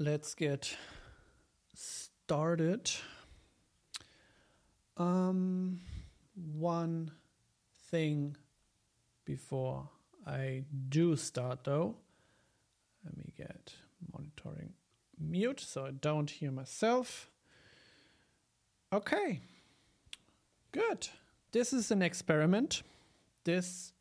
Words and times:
let's 0.00 0.34
get 0.34 0.74
started. 1.74 2.90
Um, 4.96 5.80
one 6.34 7.10
thing 7.90 8.36
before 9.26 9.90
I 10.26 10.64
do 10.88 11.16
start, 11.16 11.64
though. 11.64 11.96
Let 13.04 13.16
me 13.16 13.32
get 13.36 13.74
monitoring 14.10 14.72
mute 15.18 15.60
so 15.60 15.84
I 15.84 15.90
don't 15.90 16.30
hear 16.30 16.50
myself. 16.50 17.30
Okay, 18.92 19.40
good. 20.72 21.08
This 21.52 21.74
is 21.74 21.90
an 21.90 22.00
experiment. 22.00 22.82
This 23.44 23.92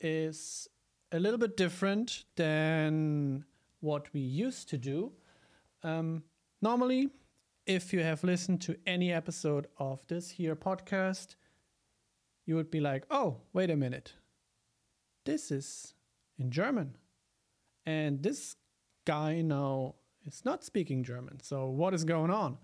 is 0.00 0.68
a 1.10 1.18
little 1.18 1.38
bit 1.38 1.56
different 1.56 2.24
than 2.36 3.44
what 3.80 4.12
we 4.12 4.20
used 4.20 4.68
to 4.70 4.78
do. 4.78 5.12
Um, 5.82 6.24
normally, 6.60 7.10
if 7.66 7.92
you 7.92 8.00
have 8.00 8.24
listened 8.24 8.60
to 8.62 8.76
any 8.86 9.12
episode 9.12 9.66
of 9.78 10.06
this 10.08 10.30
here 10.30 10.56
podcast, 10.56 11.36
you 12.46 12.56
would 12.56 12.70
be 12.70 12.80
like, 12.80 13.04
oh, 13.10 13.42
wait 13.52 13.70
a 13.70 13.76
minute. 13.76 14.14
This 15.26 15.50
is 15.50 15.94
in 16.38 16.50
German. 16.50 16.96
And 17.84 18.22
this 18.22 18.56
guy 19.06 19.42
now 19.42 19.96
is 20.24 20.44
not 20.44 20.64
speaking 20.64 21.04
German. 21.04 21.40
So, 21.42 21.66
what 21.66 21.94
is 21.94 22.04
going 22.04 22.30
on? 22.30 22.58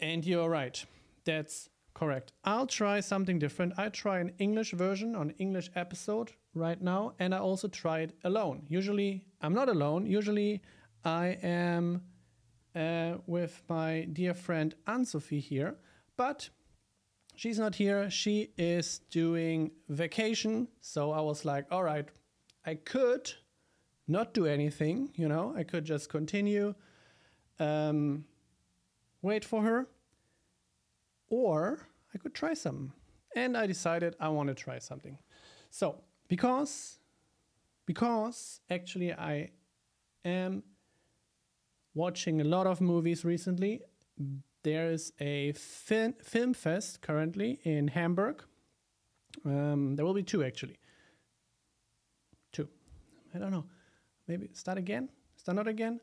And 0.00 0.24
you're 0.24 0.48
right. 0.48 0.84
That's 1.24 1.68
correct. 1.94 2.32
I'll 2.44 2.66
try 2.66 3.00
something 3.00 3.38
different. 3.38 3.74
I 3.78 3.88
try 3.90 4.18
an 4.18 4.32
English 4.38 4.72
version 4.72 5.14
on 5.14 5.30
English 5.38 5.70
episode 5.76 6.32
right 6.54 6.80
now, 6.80 7.14
and 7.18 7.34
I 7.34 7.38
also 7.38 7.68
tried 7.68 8.12
alone. 8.24 8.66
Usually, 8.68 9.24
I'm 9.40 9.54
not 9.54 9.68
alone. 9.68 10.06
Usually, 10.06 10.62
I 11.04 11.38
am 11.42 12.02
uh, 12.74 13.14
with 13.26 13.62
my 13.68 14.08
dear 14.12 14.34
friend 14.34 14.74
Ann-Sophie 14.86 15.40
here, 15.40 15.76
but 16.16 16.48
she's 17.36 17.58
not 17.58 17.74
here. 17.74 18.10
She 18.10 18.50
is 18.56 19.00
doing 19.10 19.70
vacation. 19.88 20.68
So 20.80 21.12
I 21.12 21.20
was 21.20 21.44
like, 21.44 21.66
all 21.70 21.82
right, 21.82 22.08
I 22.64 22.74
could 22.74 23.32
not 24.08 24.34
do 24.34 24.46
anything, 24.46 25.10
you 25.14 25.28
know, 25.28 25.54
I 25.56 25.62
could 25.62 25.84
just 25.84 26.08
continue, 26.08 26.74
um, 27.58 28.24
wait 29.22 29.44
for 29.44 29.62
her, 29.62 29.86
or 31.28 31.86
I 32.14 32.18
could 32.18 32.34
try 32.34 32.54
some. 32.54 32.92
And 33.34 33.56
I 33.56 33.66
decided 33.66 34.14
I 34.20 34.28
want 34.28 34.48
to 34.48 34.54
try 34.54 34.78
something. 34.78 35.18
So, 35.70 36.02
because 36.32 36.98
because 37.84 38.60
actually 38.70 39.12
I 39.12 39.50
am 40.24 40.62
watching 41.94 42.40
a 42.40 42.44
lot 42.44 42.66
of 42.66 42.80
movies 42.80 43.22
recently. 43.22 43.82
There 44.62 44.90
is 44.90 45.12
a 45.20 45.52
fin- 45.52 46.14
film 46.24 46.54
fest 46.54 47.02
currently 47.02 47.60
in 47.64 47.88
Hamburg. 47.88 48.44
Um, 49.44 49.94
there 49.94 50.06
will 50.06 50.14
be 50.14 50.22
two 50.22 50.42
actually. 50.42 50.78
Two. 52.50 52.66
I 53.34 53.38
don't 53.38 53.50
know. 53.50 53.66
Maybe 54.26 54.48
start 54.54 54.78
again? 54.78 55.10
Start 55.36 55.56
not 55.56 55.68
again? 55.68 56.00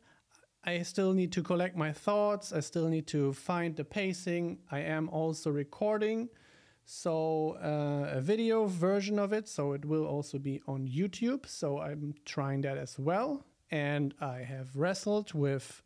I 0.64 0.84
still 0.84 1.14
need 1.14 1.32
to 1.32 1.42
collect 1.42 1.76
my 1.76 1.92
thoughts. 1.92 2.54
I 2.54 2.60
still 2.60 2.88
need 2.88 3.08
to 3.08 3.34
find 3.34 3.76
the 3.76 3.84
pacing. 3.84 4.60
I 4.70 4.82
am 4.82 5.10
also 5.10 5.50
recording. 5.50 6.30
So, 6.92 7.56
uh, 7.64 8.18
a 8.18 8.20
video 8.20 8.66
version 8.66 9.20
of 9.20 9.32
it. 9.32 9.48
So, 9.48 9.74
it 9.74 9.86
will 9.86 10.08
also 10.08 10.40
be 10.40 10.60
on 10.68 10.88
YouTube. 10.88 11.46
So, 11.46 11.80
I'm 11.80 12.16
trying 12.26 12.62
that 12.62 12.80
as 12.80 12.98
well. 12.98 13.46
And 13.70 14.16
I 14.20 14.40
have 14.40 14.76
wrestled 14.76 15.32
with 15.36 15.84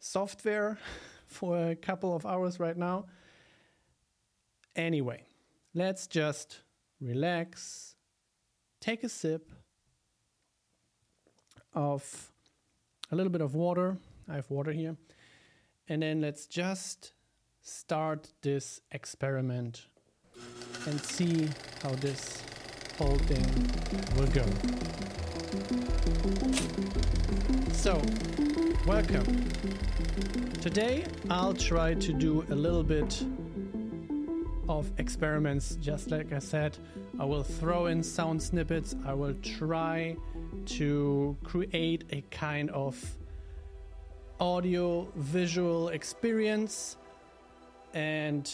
software 0.00 0.78
for 1.28 1.70
a 1.70 1.76
couple 1.76 2.12
of 2.12 2.26
hours 2.26 2.58
right 2.58 2.76
now. 2.76 3.06
Anyway, 4.74 5.22
let's 5.74 6.08
just 6.08 6.58
relax, 7.00 7.94
take 8.80 9.04
a 9.04 9.08
sip 9.08 9.52
of 11.72 12.32
a 13.12 13.14
little 13.14 13.30
bit 13.30 13.42
of 13.42 13.54
water. 13.54 13.96
I 14.28 14.34
have 14.34 14.50
water 14.50 14.72
here. 14.72 14.96
And 15.88 16.02
then 16.02 16.20
let's 16.20 16.46
just 16.48 17.12
start 17.66 18.28
this 18.42 18.82
experiment 18.92 19.86
and 20.86 21.00
see 21.00 21.48
how 21.82 21.88
this 21.94 22.42
whole 22.98 23.16
thing 23.20 23.42
will 24.18 24.26
go. 24.26 24.44
So, 27.72 28.02
welcome. 28.86 29.48
Today 30.60 31.06
I'll 31.30 31.54
try 31.54 31.94
to 31.94 32.12
do 32.12 32.44
a 32.50 32.54
little 32.54 32.82
bit 32.82 33.24
of 34.68 34.92
experiments, 34.98 35.76
just 35.76 36.10
like 36.10 36.34
I 36.34 36.40
said. 36.40 36.76
I 37.18 37.24
will 37.24 37.42
throw 37.42 37.86
in 37.86 38.02
sound 38.02 38.42
snippets. 38.42 38.94
I 39.06 39.14
will 39.14 39.34
try 39.42 40.16
to 40.66 41.34
create 41.42 42.04
a 42.10 42.20
kind 42.30 42.68
of 42.70 43.02
audio 44.38 45.08
visual 45.16 45.88
experience. 45.88 46.98
And 47.94 48.52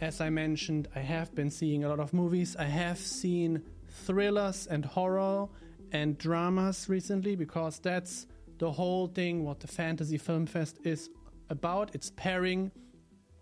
as 0.00 0.20
I 0.20 0.30
mentioned, 0.30 0.88
I 0.94 1.00
have 1.00 1.34
been 1.34 1.50
seeing 1.50 1.84
a 1.84 1.88
lot 1.88 1.98
of 1.98 2.12
movies. 2.12 2.54
I 2.56 2.64
have 2.64 2.98
seen 2.98 3.62
thrillers 3.88 4.66
and 4.66 4.84
horror 4.84 5.48
and 5.92 6.16
dramas 6.18 6.88
recently 6.88 7.34
because 7.34 7.78
that's 7.78 8.26
the 8.58 8.70
whole 8.70 9.06
thing 9.06 9.44
what 9.44 9.60
the 9.60 9.66
Fantasy 9.66 10.18
Film 10.18 10.46
Fest 10.46 10.78
is 10.84 11.10
about. 11.50 11.94
It's 11.94 12.10
pairing 12.16 12.70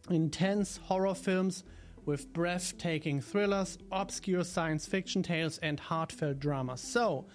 intense 0.09 0.77
horror 0.77 1.15
films 1.15 1.65
with 2.06 2.32
breathtaking 2.32 3.21
thrillers, 3.21 3.78
obscure 3.93 4.44
science 4.44 4.87
fiction 4.87 5.22
tales, 5.22 5.59
and 5.59 5.78
heartfelt 5.78 6.38
dramas. 6.38 6.81
So, 6.81 7.27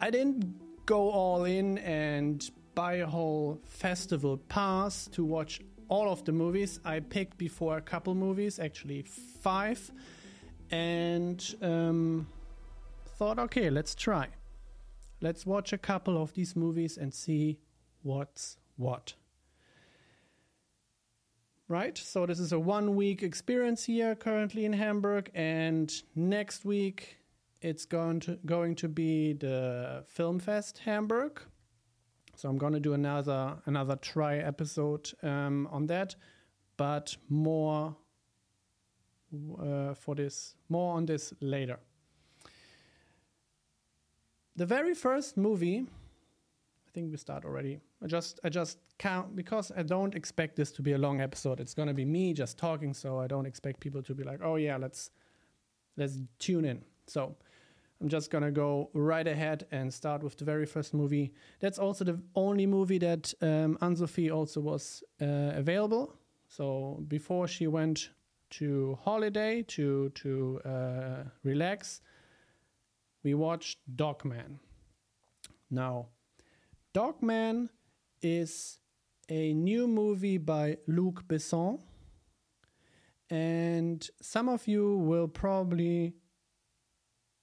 I 0.00 0.10
didn't 0.10 0.60
go 0.84 1.10
all 1.10 1.44
in 1.44 1.78
and 1.78 2.50
buy 2.74 2.94
a 2.94 3.06
whole 3.06 3.60
festival 3.64 4.36
pass 4.36 5.06
to 5.12 5.24
watch 5.24 5.60
all 5.92 6.10
of 6.10 6.24
the 6.24 6.32
movies. 6.32 6.80
I 6.86 7.00
picked 7.00 7.36
before 7.36 7.76
a 7.76 7.82
couple 7.82 8.14
movies, 8.14 8.58
actually 8.58 9.02
five, 9.02 9.90
and 10.70 11.38
um, 11.60 12.26
thought, 13.18 13.38
okay, 13.38 13.68
let's 13.68 13.94
try. 13.94 14.28
Let's 15.20 15.44
watch 15.44 15.74
a 15.74 15.78
couple 15.78 16.20
of 16.20 16.32
these 16.32 16.56
movies 16.56 16.96
and 16.96 17.12
see 17.12 17.58
what's 18.02 18.56
what. 18.76 19.12
Right? 21.68 21.96
So, 21.98 22.24
this 22.24 22.40
is 22.40 22.52
a 22.52 22.58
one 22.58 22.96
week 22.96 23.22
experience 23.22 23.84
here 23.84 24.14
currently 24.14 24.64
in 24.64 24.72
Hamburg, 24.72 25.30
and 25.34 25.92
next 26.14 26.64
week 26.64 27.18
it's 27.60 27.84
going 27.84 28.20
to 28.20 28.38
going 28.46 28.74
to 28.76 28.88
be 28.88 29.34
the 29.34 30.04
Film 30.08 30.38
Fest 30.38 30.78
Hamburg. 30.86 31.42
So 32.42 32.48
I'm 32.48 32.58
going 32.58 32.72
to 32.72 32.80
do 32.80 32.92
another 32.92 33.56
another 33.66 33.94
try 33.94 34.38
episode 34.38 35.12
um, 35.22 35.68
on 35.70 35.86
that, 35.86 36.16
but 36.76 37.16
more 37.28 37.94
uh, 39.60 39.94
for 39.94 40.16
this 40.16 40.56
more 40.68 40.96
on 40.96 41.06
this 41.06 41.32
later. 41.40 41.78
The 44.56 44.66
very 44.66 44.92
first 44.92 45.36
movie, 45.36 45.86
I 46.88 46.90
think 46.92 47.12
we 47.12 47.16
start 47.16 47.44
already. 47.44 47.78
I 48.02 48.08
just 48.08 48.40
I 48.42 48.48
just 48.48 48.78
count 48.98 49.36
because 49.36 49.70
I 49.76 49.84
don't 49.84 50.16
expect 50.16 50.56
this 50.56 50.72
to 50.72 50.82
be 50.82 50.94
a 50.94 50.98
long 50.98 51.20
episode. 51.20 51.60
It's 51.60 51.74
going 51.74 51.86
to 51.86 51.94
be 51.94 52.04
me 52.04 52.32
just 52.32 52.58
talking, 52.58 52.92
so 52.92 53.20
I 53.20 53.28
don't 53.28 53.46
expect 53.46 53.78
people 53.78 54.02
to 54.02 54.14
be 54.16 54.24
like, 54.24 54.40
"Oh 54.42 54.56
yeah, 54.56 54.78
let's 54.78 55.12
let's 55.96 56.18
tune 56.40 56.64
in." 56.64 56.82
So 57.06 57.36
I'm 58.02 58.08
just 58.08 58.32
gonna 58.32 58.50
go 58.50 58.90
right 58.94 59.28
ahead 59.28 59.68
and 59.70 59.94
start 59.94 60.24
with 60.24 60.36
the 60.36 60.44
very 60.44 60.66
first 60.66 60.92
movie. 60.92 61.32
That's 61.60 61.78
also 61.78 62.04
the 62.04 62.20
only 62.34 62.66
movie 62.66 62.98
that 62.98 63.32
um, 63.40 63.78
Ann-Sophie 63.80 64.28
also 64.28 64.60
was 64.60 65.04
uh, 65.20 65.52
available. 65.54 66.16
So 66.48 67.04
before 67.06 67.46
she 67.46 67.68
went 67.68 68.10
to 68.50 68.98
holiday 69.04 69.62
to 69.68 70.08
to 70.08 70.60
uh, 70.64 71.24
relax, 71.44 72.00
we 73.22 73.34
watched 73.34 73.78
Dogman. 73.94 74.58
Now, 75.70 76.08
Dogman 76.92 77.70
is 78.20 78.80
a 79.28 79.54
new 79.54 79.86
movie 79.86 80.38
by 80.38 80.78
Luc 80.88 81.22
Besson, 81.28 81.80
and 83.30 84.10
some 84.20 84.48
of 84.48 84.66
you 84.66 84.96
will 84.96 85.28
probably 85.28 86.14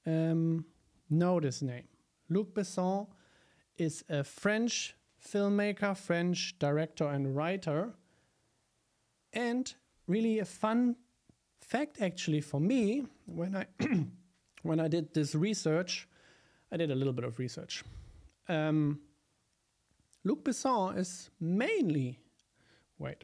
um, 0.09 0.65
know 1.09 1.39
this 1.39 1.61
name. 1.61 1.87
Luc 2.29 2.53
Besson 2.53 3.07
is 3.77 4.03
a 4.09 4.23
French 4.23 4.95
filmmaker, 5.25 5.95
French 5.95 6.57
director, 6.59 7.07
and 7.07 7.35
writer. 7.35 7.93
And 9.33 9.73
really 10.07 10.39
a 10.39 10.45
fun 10.45 10.95
fact, 11.61 12.01
actually, 12.01 12.41
for 12.41 12.59
me, 12.59 13.05
when 13.25 13.55
I 13.55 13.65
when 14.63 14.79
I 14.79 14.87
did 14.87 15.13
this 15.13 15.35
research, 15.35 16.07
I 16.71 16.77
did 16.77 16.91
a 16.91 16.95
little 16.95 17.13
bit 17.13 17.25
of 17.25 17.39
research. 17.39 17.83
Um, 18.47 18.99
Luc 20.23 20.43
Besson 20.43 20.97
is 20.97 21.29
mainly. 21.39 22.19
Wait. 22.97 23.23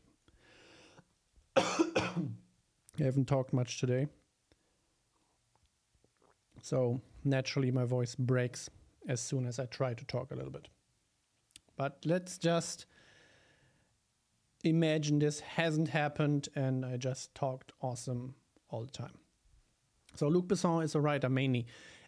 I 1.58 3.04
haven't 3.04 3.28
talked 3.28 3.52
much 3.52 3.80
today. 3.80 4.08
So 6.66 7.00
naturally, 7.24 7.70
my 7.70 7.86
voice 7.86 8.16
breaks 8.16 8.72
as 9.08 9.22
soon 9.22 9.46
as 9.46 9.60
I 9.60 9.66
try 9.68 9.94
to 9.94 10.06
talk 10.06 10.32
a 10.32 10.36
little 10.36 10.52
bit. 10.52 10.68
But 11.78 12.00
let's 12.06 12.40
just 12.40 12.88
imagine 14.64 15.20
this 15.20 15.42
hasn't 15.42 15.90
happened 15.90 16.50
and 16.56 16.84
I 16.84 16.98
just 16.98 17.36
talked 17.36 17.72
awesome 17.82 18.34
all 18.72 18.84
the 18.84 18.92
time. 18.92 19.14
So 20.16 20.28
Luc 20.28 20.48
Besson 20.48 20.84
is 20.84 20.96
a 20.96 21.02
writer 21.02 21.30
mainly, 21.30 21.68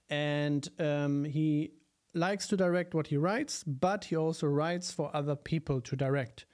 and 0.10 0.68
um, 0.80 1.24
he 1.24 1.74
likes 2.16 2.48
to 2.48 2.58
direct 2.58 2.96
what 2.96 3.06
he 3.06 3.18
writes, 3.18 3.64
but 3.64 4.06
he 4.06 4.16
also 4.16 4.48
writes 4.48 4.92
for 4.92 5.16
other 5.16 5.36
people 5.36 5.82
to 5.82 5.96
direct. 5.96 6.48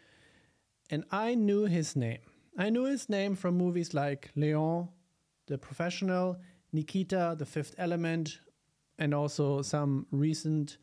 And 0.89 1.05
I 1.09 1.35
knew 1.35 1.67
his 1.67 1.95
name. 1.95 2.19
I 2.57 2.69
knew 2.69 2.83
his 2.83 3.07
name 3.07 3.35
from 3.35 3.55
movies 3.55 3.93
like 3.93 4.29
Leon, 4.35 4.89
The 5.47 5.57
Professional, 5.57 6.41
Nikita, 6.73 7.35
The 7.37 7.45
Fifth 7.45 7.75
Element, 7.77 8.39
and 8.97 9.13
also 9.13 9.61
some 9.61 10.07
recent 10.11 10.77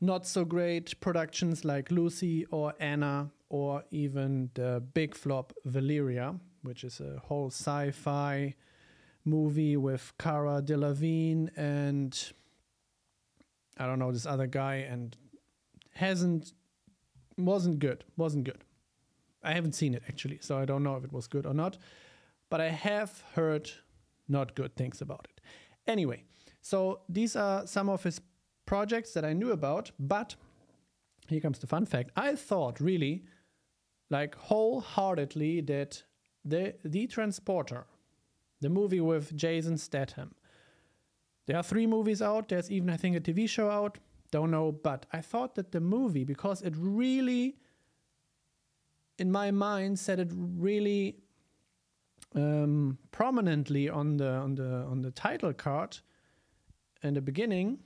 not 0.00 0.26
so 0.26 0.44
great 0.44 1.00
productions 1.00 1.64
like 1.64 1.90
Lucy 1.90 2.44
or 2.46 2.74
Anna, 2.78 3.30
or 3.48 3.84
even 3.90 4.50
the 4.54 4.82
big 4.94 5.14
flop 5.14 5.52
Valerian, 5.64 6.40
which 6.62 6.84
is 6.84 7.00
a 7.00 7.18
whole 7.18 7.48
sci 7.50 7.90
fi 7.90 8.54
movie 9.24 9.76
with 9.76 10.12
Cara 10.18 10.62
Delevingne 10.62 11.50
and 11.56 12.32
I 13.76 13.86
don't 13.86 13.98
know 13.98 14.10
this 14.10 14.26
other 14.26 14.46
guy 14.46 14.76
and 14.76 15.16
hasn't 15.94 16.52
wasn't 17.36 17.78
good 17.78 18.04
wasn't 18.16 18.44
good. 18.44 18.64
I 19.42 19.52
haven't 19.52 19.74
seen 19.74 19.94
it 19.94 20.02
actually, 20.08 20.38
so 20.40 20.58
I 20.58 20.64
don't 20.64 20.82
know 20.82 20.96
if 20.96 21.04
it 21.04 21.12
was 21.12 21.26
good 21.26 21.46
or 21.46 21.54
not, 21.54 21.78
but 22.50 22.60
I 22.60 22.70
have 22.70 23.22
heard 23.34 23.70
not 24.28 24.54
good 24.54 24.76
things 24.76 25.00
about 25.00 25.26
it. 25.30 25.40
Anyway, 25.86 26.24
so 26.60 27.00
these 27.08 27.36
are 27.36 27.66
some 27.66 27.88
of 27.88 28.02
his 28.02 28.20
projects 28.66 29.12
that 29.12 29.24
I 29.24 29.32
knew 29.32 29.52
about, 29.52 29.90
but 29.98 30.34
here 31.28 31.40
comes 31.40 31.58
the 31.58 31.66
fun 31.66 31.86
fact. 31.86 32.10
I 32.16 32.34
thought 32.34 32.80
really 32.80 33.24
like 34.10 34.34
wholeheartedly 34.34 35.62
that 35.62 36.02
the 36.44 36.74
the 36.84 37.06
transporter 37.06 37.86
the 38.60 38.68
movie 38.68 39.00
with 39.00 39.34
Jason 39.36 39.78
Statham. 39.78 40.34
There 41.46 41.56
are 41.56 41.62
three 41.62 41.86
movies 41.86 42.20
out. 42.20 42.48
There's 42.48 42.70
even, 42.70 42.90
I 42.90 42.96
think, 42.96 43.16
a 43.16 43.20
TV 43.20 43.48
show 43.48 43.70
out. 43.70 43.98
Don't 44.30 44.50
know. 44.50 44.72
But 44.72 45.06
I 45.12 45.20
thought 45.20 45.54
that 45.54 45.72
the 45.72 45.80
movie, 45.80 46.24
because 46.24 46.62
it 46.62 46.74
really, 46.76 47.56
in 49.18 49.30
my 49.30 49.50
mind, 49.50 49.98
said 49.98 50.18
it 50.20 50.30
really 50.34 51.20
um, 52.34 52.98
prominently 53.10 53.88
on 53.88 54.16
the 54.16 54.30
on 54.30 54.54
the 54.54 54.86
on 54.90 55.02
the 55.02 55.10
title 55.10 55.52
card 55.52 55.98
in 57.02 57.14
the 57.14 57.20
beginning. 57.20 57.78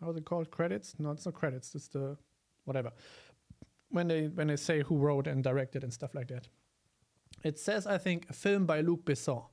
How's 0.00 0.16
it 0.16 0.24
called? 0.24 0.50
Credits? 0.50 0.94
No, 0.98 1.10
it's 1.10 1.26
not 1.26 1.34
credits. 1.34 1.74
It's 1.74 1.88
the 1.88 2.16
whatever. 2.64 2.92
When 3.90 4.08
they 4.08 4.26
when 4.26 4.48
they 4.48 4.56
say 4.56 4.82
who 4.82 4.96
wrote 4.96 5.26
and 5.26 5.42
directed 5.42 5.84
and 5.84 5.92
stuff 5.92 6.14
like 6.14 6.28
that. 6.28 6.48
It 7.44 7.58
says, 7.58 7.86
I 7.86 7.98
think, 7.98 8.26
a 8.30 8.32
film 8.32 8.66
by 8.66 8.80
Luc 8.80 9.04
Besson 9.04 9.44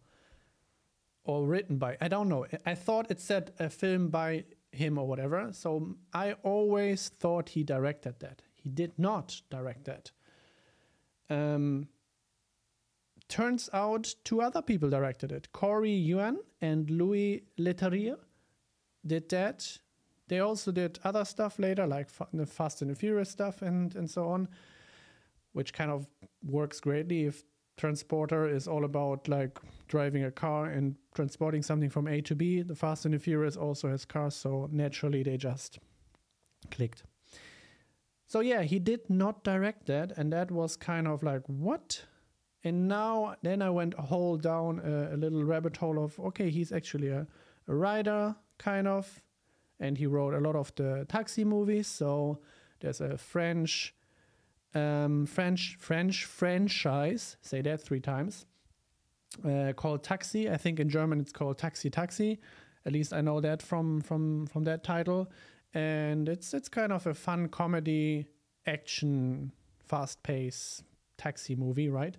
or 1.23 1.45
written 1.45 1.77
by. 1.77 1.97
I 2.01 2.07
don't 2.07 2.29
know. 2.29 2.45
I 2.65 2.75
thought 2.75 3.11
it 3.11 3.19
said 3.19 3.51
a 3.59 3.69
film 3.69 4.09
by 4.09 4.45
him 4.71 4.97
or 4.97 5.07
whatever. 5.07 5.49
So 5.51 5.95
I 6.13 6.33
always 6.43 7.09
thought 7.09 7.49
he 7.49 7.63
directed 7.63 8.19
that. 8.19 8.41
He 8.55 8.69
did 8.69 8.93
not 8.97 9.41
direct 9.49 9.85
that. 9.85 10.11
Um, 11.29 11.87
turns 13.33 13.67
out 13.73 14.13
two 14.23 14.43
other 14.43 14.61
people 14.61 14.91
directed 14.91 15.31
it. 15.31 15.51
Corey 15.53 15.91
Yuen 15.91 16.37
and 16.61 16.87
Louis 16.91 17.43
Leterrier 17.57 18.17
did 19.07 19.27
that. 19.29 19.79
They 20.27 20.39
also 20.39 20.71
did 20.71 20.99
other 21.03 21.25
stuff 21.25 21.57
later, 21.57 21.87
like 21.87 22.09
the 22.31 22.45
Fast 22.45 22.83
and 22.83 22.91
the 22.91 22.95
Furious 22.95 23.31
stuff 23.31 23.63
and, 23.63 23.95
and 23.95 24.07
so 24.07 24.27
on, 24.27 24.47
which 25.53 25.73
kind 25.73 25.89
of 25.89 26.05
works 26.43 26.79
greatly 26.79 27.23
if 27.23 27.43
Transporter 27.75 28.47
is 28.47 28.67
all 28.67 28.85
about 28.85 29.27
like 29.27 29.57
driving 29.87 30.25
a 30.25 30.31
car 30.31 30.67
and 30.67 30.95
transporting 31.15 31.63
something 31.63 31.89
from 31.89 32.07
A 32.07 32.21
to 32.21 32.35
B. 32.35 32.61
The 32.61 32.75
Fast 32.75 33.05
and 33.05 33.15
the 33.15 33.19
Furious 33.19 33.57
also 33.57 33.89
has 33.89 34.05
cars, 34.05 34.35
so 34.35 34.69
naturally 34.71 35.23
they 35.23 35.37
just 35.37 35.79
clicked. 36.69 37.01
So 38.27 38.41
yeah, 38.41 38.61
he 38.61 38.77
did 38.77 39.09
not 39.09 39.43
direct 39.43 39.87
that, 39.87 40.11
and 40.17 40.31
that 40.31 40.51
was 40.51 40.75
kind 40.75 41.07
of 41.07 41.23
like 41.23 41.41
what? 41.47 42.05
And 42.63 42.87
now 42.87 43.35
then 43.41 43.61
I 43.61 43.69
went 43.69 43.93
a 43.97 44.01
whole 44.01 44.37
down 44.37 44.79
a, 44.79 45.15
a 45.15 45.17
little 45.17 45.43
rabbit 45.43 45.77
hole 45.77 46.03
of 46.03 46.19
okay, 46.19 46.49
he's 46.49 46.71
actually 46.71 47.09
a, 47.09 47.27
a 47.67 47.75
writer 47.75 48.35
kind 48.57 48.87
of, 48.87 49.21
and 49.79 49.97
he 49.97 50.05
wrote 50.05 50.33
a 50.33 50.39
lot 50.39 50.55
of 50.55 50.73
the 50.75 51.05
taxi 51.09 51.43
movies. 51.43 51.87
So 51.87 52.39
there's 52.79 53.01
a 53.01 53.17
French 53.17 53.93
um, 54.73 55.25
French 55.25 55.77
French 55.79 56.25
franchise. 56.25 57.37
Say 57.41 57.61
that 57.61 57.81
three 57.81 57.99
times. 57.99 58.45
Uh, 59.43 59.73
called 59.73 60.03
Taxi. 60.03 60.49
I 60.49 60.57
think 60.57 60.79
in 60.79 60.89
German 60.89 61.19
it's 61.19 61.31
called 61.31 61.57
Taxi 61.57 61.89
Taxi. 61.89 62.39
At 62.85 62.93
least 62.93 63.13
I 63.13 63.21
know 63.21 63.41
that 63.41 63.61
from 63.61 64.01
from 64.01 64.47
from 64.47 64.63
that 64.63 64.83
title. 64.83 65.31
And 65.73 66.29
it's 66.29 66.53
it's 66.53 66.69
kind 66.69 66.93
of 66.93 67.07
a 67.07 67.13
fun 67.13 67.49
comedy, 67.49 68.27
action, 68.65 69.51
fast 69.79 70.23
pace 70.23 70.83
taxi 71.17 71.55
movie, 71.55 71.89
right? 71.89 72.15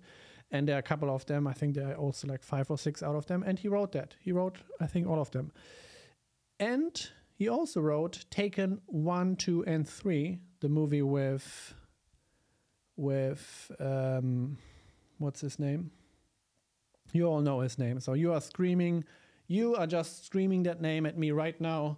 And 0.55 0.67
there 0.67 0.77
are 0.77 0.79
a 0.79 0.83
couple 0.83 1.13
of 1.13 1.25
them. 1.25 1.47
I 1.47 1.53
think 1.53 1.75
there 1.75 1.91
are 1.91 1.95
also 1.95 2.27
like 2.27 2.41
five 2.41 2.71
or 2.71 2.77
six 2.77 3.03
out 3.03 3.15
of 3.15 3.25
them. 3.25 3.43
And 3.43 3.59
he 3.59 3.67
wrote 3.67 3.91
that. 3.91 4.15
He 4.21 4.31
wrote, 4.31 4.57
I 4.79 4.87
think, 4.87 5.05
all 5.05 5.19
of 5.19 5.29
them. 5.31 5.51
And 6.59 7.09
he 7.33 7.49
also 7.49 7.81
wrote 7.81 8.25
Taken 8.29 8.79
1, 8.85 9.35
2, 9.35 9.65
and 9.65 9.87
3, 9.87 10.39
the 10.61 10.69
movie 10.69 11.01
with 11.01 11.73
with 12.97 13.69
um, 13.81 14.57
what's 15.17 15.41
his 15.41 15.59
name? 15.59 15.91
You 17.11 17.25
all 17.25 17.41
know 17.41 17.59
his 17.59 17.77
name. 17.77 17.99
So 17.99 18.13
you 18.13 18.31
are 18.31 18.39
screaming, 18.39 19.03
you 19.47 19.75
are 19.75 19.85
just 19.85 20.25
screaming 20.25 20.63
that 20.63 20.81
name 20.81 21.05
at 21.05 21.17
me 21.17 21.31
right 21.31 21.59
now 21.59 21.97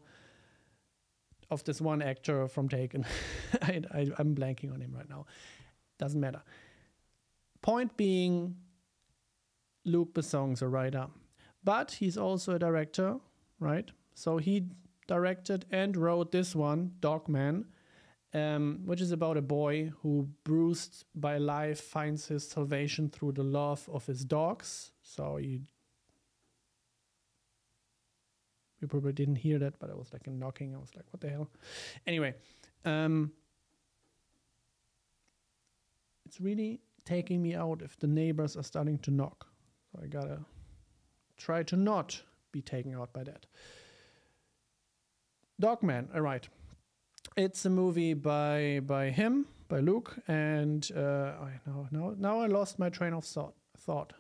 of 1.51 1.63
this 1.65 1.79
one 1.79 2.01
actor 2.01 2.47
from 2.47 2.67
Taken. 2.67 3.05
I, 3.61 3.83
I, 3.93 4.07
I'm 4.17 4.33
blanking 4.35 4.73
on 4.73 4.81
him 4.81 4.93
right 4.95 5.07
now. 5.07 5.27
Doesn't 5.99 6.19
matter. 6.19 6.41
Point 7.67 7.97
being, 7.97 8.55
Luc 9.83 10.13
Besson's 10.13 10.61
a 10.61 10.69
writer, 10.69 11.07
but 11.65 11.91
he's 11.91 12.17
also 12.17 12.53
a 12.53 12.59
director, 12.59 13.17
right? 13.59 13.91
So 14.15 14.37
he 14.37 14.69
directed 15.05 15.65
and 15.69 15.97
wrote 15.97 16.31
this 16.31 16.55
one, 16.55 16.93
Dogman, 17.01 17.65
um, 18.33 18.79
which 18.85 19.01
is 19.01 19.11
about 19.11 19.35
a 19.35 19.41
boy 19.41 19.91
who, 20.01 20.29
bruised 20.45 21.03
by 21.13 21.39
life, 21.39 21.81
finds 21.81 22.29
his 22.29 22.47
salvation 22.47 23.09
through 23.09 23.33
the 23.33 23.43
love 23.43 23.89
of 23.91 24.05
his 24.05 24.23
dogs. 24.23 24.93
So 25.01 25.35
you, 25.35 25.59
you 28.79 28.87
probably 28.87 29.11
didn't 29.11 29.35
hear 29.35 29.59
that, 29.59 29.77
but 29.77 29.89
it 29.89 29.97
was 29.97 30.13
like 30.13 30.25
knocking. 30.25 30.73
I 30.73 30.77
was 30.77 30.95
like, 30.95 31.03
what 31.11 31.19
the 31.19 31.29
hell? 31.29 31.49
Anyway, 32.05 32.33
um, 32.85 33.33
it's 36.25 36.39
really 36.39 36.79
taking 37.07 37.41
me 37.41 37.55
out 37.55 37.81
if 37.81 37.97
the 37.97 38.07
neighbors 38.07 38.57
are 38.57 38.63
starting 38.63 38.99
to 38.99 39.11
knock. 39.11 39.47
So 39.91 39.99
I 40.03 40.07
gotta 40.07 40.39
try 41.37 41.63
to 41.63 41.75
not 41.75 42.21
be 42.51 42.61
taken 42.61 42.95
out 42.95 43.13
by 43.13 43.23
that. 43.23 43.45
Dogman, 45.59 46.09
all 46.13 46.21
right 46.21 46.47
it's 47.37 47.65
a 47.65 47.69
movie 47.69 48.13
by 48.13 48.81
by 48.85 49.11
him, 49.11 49.45
by 49.69 49.79
Luc, 49.79 50.17
and 50.27 50.89
uh, 50.95 51.33
I 51.39 51.59
know 51.65 51.87
now 51.91 52.15
now 52.17 52.39
I 52.41 52.47
lost 52.47 52.79
my 52.79 52.89
train 52.89 53.13
of 53.13 53.23
thought. 53.23 53.53
Thought 53.79 54.13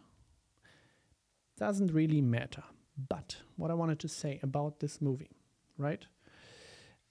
doesn't 1.57 1.91
really 1.91 2.21
matter. 2.21 2.63
But 3.09 3.37
what 3.55 3.71
I 3.71 3.73
wanted 3.73 3.99
to 3.99 4.07
say 4.07 4.39
about 4.43 4.79
this 4.79 5.01
movie, 5.01 5.31
right? 5.77 6.05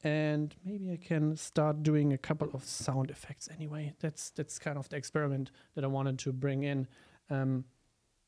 And 0.04 0.54
maybe 0.64 0.92
I 0.92 0.96
can 0.96 1.36
start 1.36 1.82
doing 1.82 2.12
a 2.12 2.18
couple 2.18 2.50
of 2.52 2.64
sound 2.64 3.10
effects 3.10 3.48
anyway. 3.52 3.94
That's 4.00 4.30
that's 4.30 4.58
kind 4.58 4.78
of 4.78 4.88
the 4.88 4.96
experiment 4.96 5.50
that 5.74 5.84
I 5.84 5.88
wanted 5.88 6.18
to 6.20 6.32
bring 6.32 6.62
in. 6.62 6.86
Um, 7.30 7.64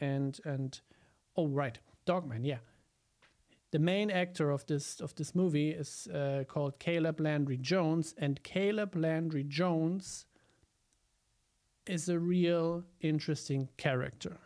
and 0.01 0.39
and 0.45 0.81
oh 1.37 1.47
right, 1.47 1.79
Dogman, 2.05 2.45
yeah 2.45 2.59
the 3.71 3.79
main 3.79 4.11
actor 4.11 4.51
of 4.51 4.67
this 4.67 5.01
of 5.01 5.15
this 5.15 5.35
movie 5.35 5.71
is 5.71 6.09
uh, 6.09 6.45
called 6.49 6.79
Caleb 6.79 7.21
Landry 7.21 7.59
Jones, 7.59 8.15
and 8.17 8.43
Caleb 8.43 8.97
Landry 8.97 9.45
Jones 9.45 10.27
is 11.87 12.09
a 12.09 12.19
real 12.19 12.85
interesting 13.01 13.69
character. 13.77 14.39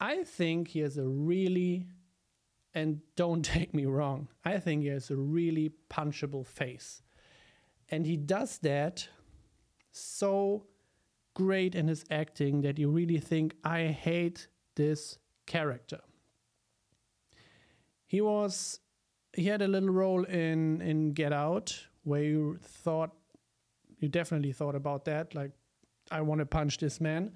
I 0.00 0.24
think 0.24 0.68
he 0.68 0.80
has 0.80 0.98
a 0.98 1.06
really, 1.06 1.86
and 2.74 3.00
don't 3.16 3.42
take 3.44 3.74
me 3.74 3.86
wrong, 3.86 4.28
I 4.44 4.58
think 4.58 4.82
he 4.82 4.88
has 4.88 5.10
a 5.10 5.16
really 5.16 5.72
punchable 5.90 6.46
face, 6.46 7.02
and 7.90 8.06
he 8.06 8.16
does 8.16 8.58
that 8.58 9.08
so 9.92 10.66
great 11.34 11.74
in 11.74 11.88
his 11.88 12.04
acting 12.10 12.62
that 12.62 12.78
you 12.78 12.88
really 12.88 13.18
think, 13.18 13.54
I 13.64 13.86
hate 13.86 14.48
this 14.76 15.18
character. 15.46 16.00
He 18.06 18.20
was 18.20 18.80
he 19.32 19.46
had 19.46 19.62
a 19.62 19.68
little 19.68 19.90
role 19.90 20.24
in 20.24 20.80
in 20.80 21.12
Get 21.12 21.32
Out 21.32 21.86
where 22.04 22.22
you 22.22 22.58
thought 22.62 23.10
you 23.98 24.08
definitely 24.08 24.52
thought 24.52 24.74
about 24.74 25.04
that 25.06 25.34
like 25.34 25.50
I 26.10 26.20
want 26.20 26.40
to 26.40 26.46
punch 26.46 26.78
this 26.78 27.00
man 27.00 27.32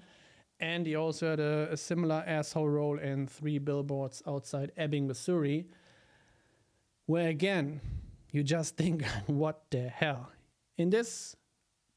and 0.61 0.87
he 0.87 0.97
also 0.97 1.31
had 1.31 1.41
a, 1.41 1.69
a, 1.73 1.77
similar 1.77 2.25
asshole 2.27 2.69
role 2.69 2.99
in 2.99 3.27
Three 3.27 3.59
Billboards 3.59 4.23
Outside 4.27 4.73
Ebbing, 4.77 5.07
Missouri, 5.07 5.67
where 7.07 7.29
again, 7.29 7.81
you 8.33 8.43
just 8.43 8.77
think, 8.77 9.05
what 9.27 9.63
the 9.71 9.89
hell? 9.89 10.31
In 10.77 10.91
this 10.91 11.37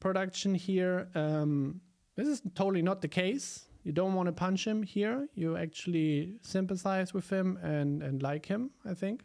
production 0.00 0.54
here, 0.54 1.08
um, 1.14 1.80
this 2.16 2.28
is 2.28 2.42
totally 2.54 2.82
not 2.82 3.00
the 3.00 3.08
case. 3.08 3.66
You 3.84 3.92
don't 3.92 4.14
want 4.14 4.26
to 4.26 4.32
punch 4.32 4.66
him 4.66 4.82
here. 4.82 5.28
You 5.34 5.56
actually 5.56 6.36
sympathize 6.42 7.12
with 7.12 7.28
him 7.30 7.58
and, 7.62 8.02
and 8.02 8.22
like 8.22 8.46
him, 8.46 8.70
I 8.84 8.94
think, 8.94 9.24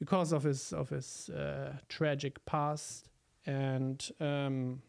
because 0.00 0.32
of 0.32 0.42
his 0.42 0.72
of 0.72 0.88
his 0.88 1.30
uh, 1.30 1.74
tragic 1.88 2.44
past 2.46 3.08
and 3.46 4.10
um, 4.20 4.82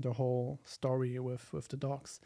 the 0.00 0.12
whole 0.12 0.60
story 0.64 1.18
with 1.18 1.50
with 1.52 1.68
the 1.68 1.76
dogs. 1.78 2.20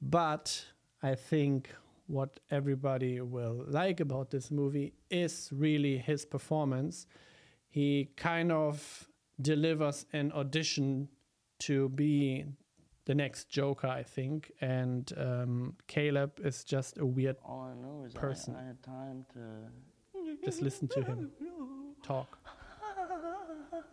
But 0.00 0.64
I 1.02 1.14
think 1.14 1.74
what 2.06 2.40
everybody 2.50 3.20
will 3.20 3.64
like 3.66 4.00
about 4.00 4.30
this 4.30 4.50
movie 4.50 4.94
is 5.10 5.50
really 5.52 5.98
his 5.98 6.24
performance. 6.24 7.06
He 7.68 8.10
kind 8.16 8.50
of 8.50 9.08
delivers 9.40 10.06
an 10.12 10.32
audition 10.32 11.08
to 11.60 11.88
be 11.90 12.44
the 13.04 13.14
next 13.14 13.48
Joker, 13.48 13.88
I 13.88 14.02
think. 14.02 14.52
And 14.60 15.12
um, 15.16 15.74
Caleb 15.86 16.40
is 16.42 16.64
just 16.64 16.98
a 16.98 17.06
weird 17.06 17.36
All 17.44 17.70
I 17.72 17.74
know 17.74 18.04
is 18.06 18.14
person. 18.14 18.54
I, 18.56 18.62
I 18.62 18.66
had 18.66 18.82
time 18.82 19.26
to 19.34 20.40
Just 20.44 20.62
listen 20.62 20.88
to 20.88 21.02
him 21.02 21.30
talk. 22.02 22.38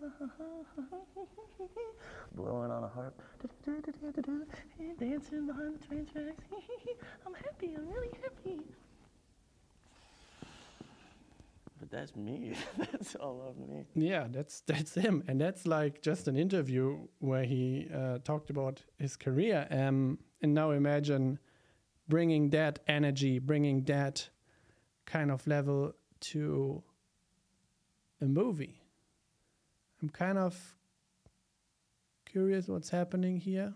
blowing 2.36 2.72
on 2.72 2.84
a 2.84 2.88
harp, 2.88 3.22
dancing 5.00 5.48
behind 5.48 5.80
the 5.80 5.88
train 5.88 6.06
tracks. 6.06 6.44
I'm 7.26 7.34
happy. 7.34 7.74
I'm 7.78 7.90
really 7.90 8.12
happy. 8.22 8.60
But 11.80 11.92
that's 11.92 12.16
me. 12.16 12.54
that's 12.78 13.16
all 13.16 13.42
of 13.48 13.58
me. 13.58 13.86
Yeah, 13.96 14.28
that's 14.32 14.62
that's 14.62 14.96
him, 14.96 15.24
and 15.28 15.40
that's 15.40 15.68
like 15.68 16.02
just 16.02 16.28
an 16.28 16.38
interview 16.38 17.08
where 17.20 17.44
he 17.44 17.88
uh, 17.94 18.20
talked 18.24 18.50
about 18.50 18.82
his 18.98 19.16
career. 19.16 19.68
Um, 19.70 20.20
and 20.42 20.54
now 20.54 20.72
imagine 20.72 21.40
bringing 22.08 22.50
that 22.52 22.80
energy, 22.88 23.40
bringing 23.40 23.84
that 23.86 24.30
kind 25.06 25.32
of 25.32 25.46
level 25.48 25.94
to 26.20 26.84
a 28.22 28.26
movie. 28.26 28.85
I'm 30.06 30.10
kind 30.10 30.38
of 30.38 30.56
curious 32.28 32.68
what's 32.68 32.92
happening 32.92 33.40
here. 33.40 33.74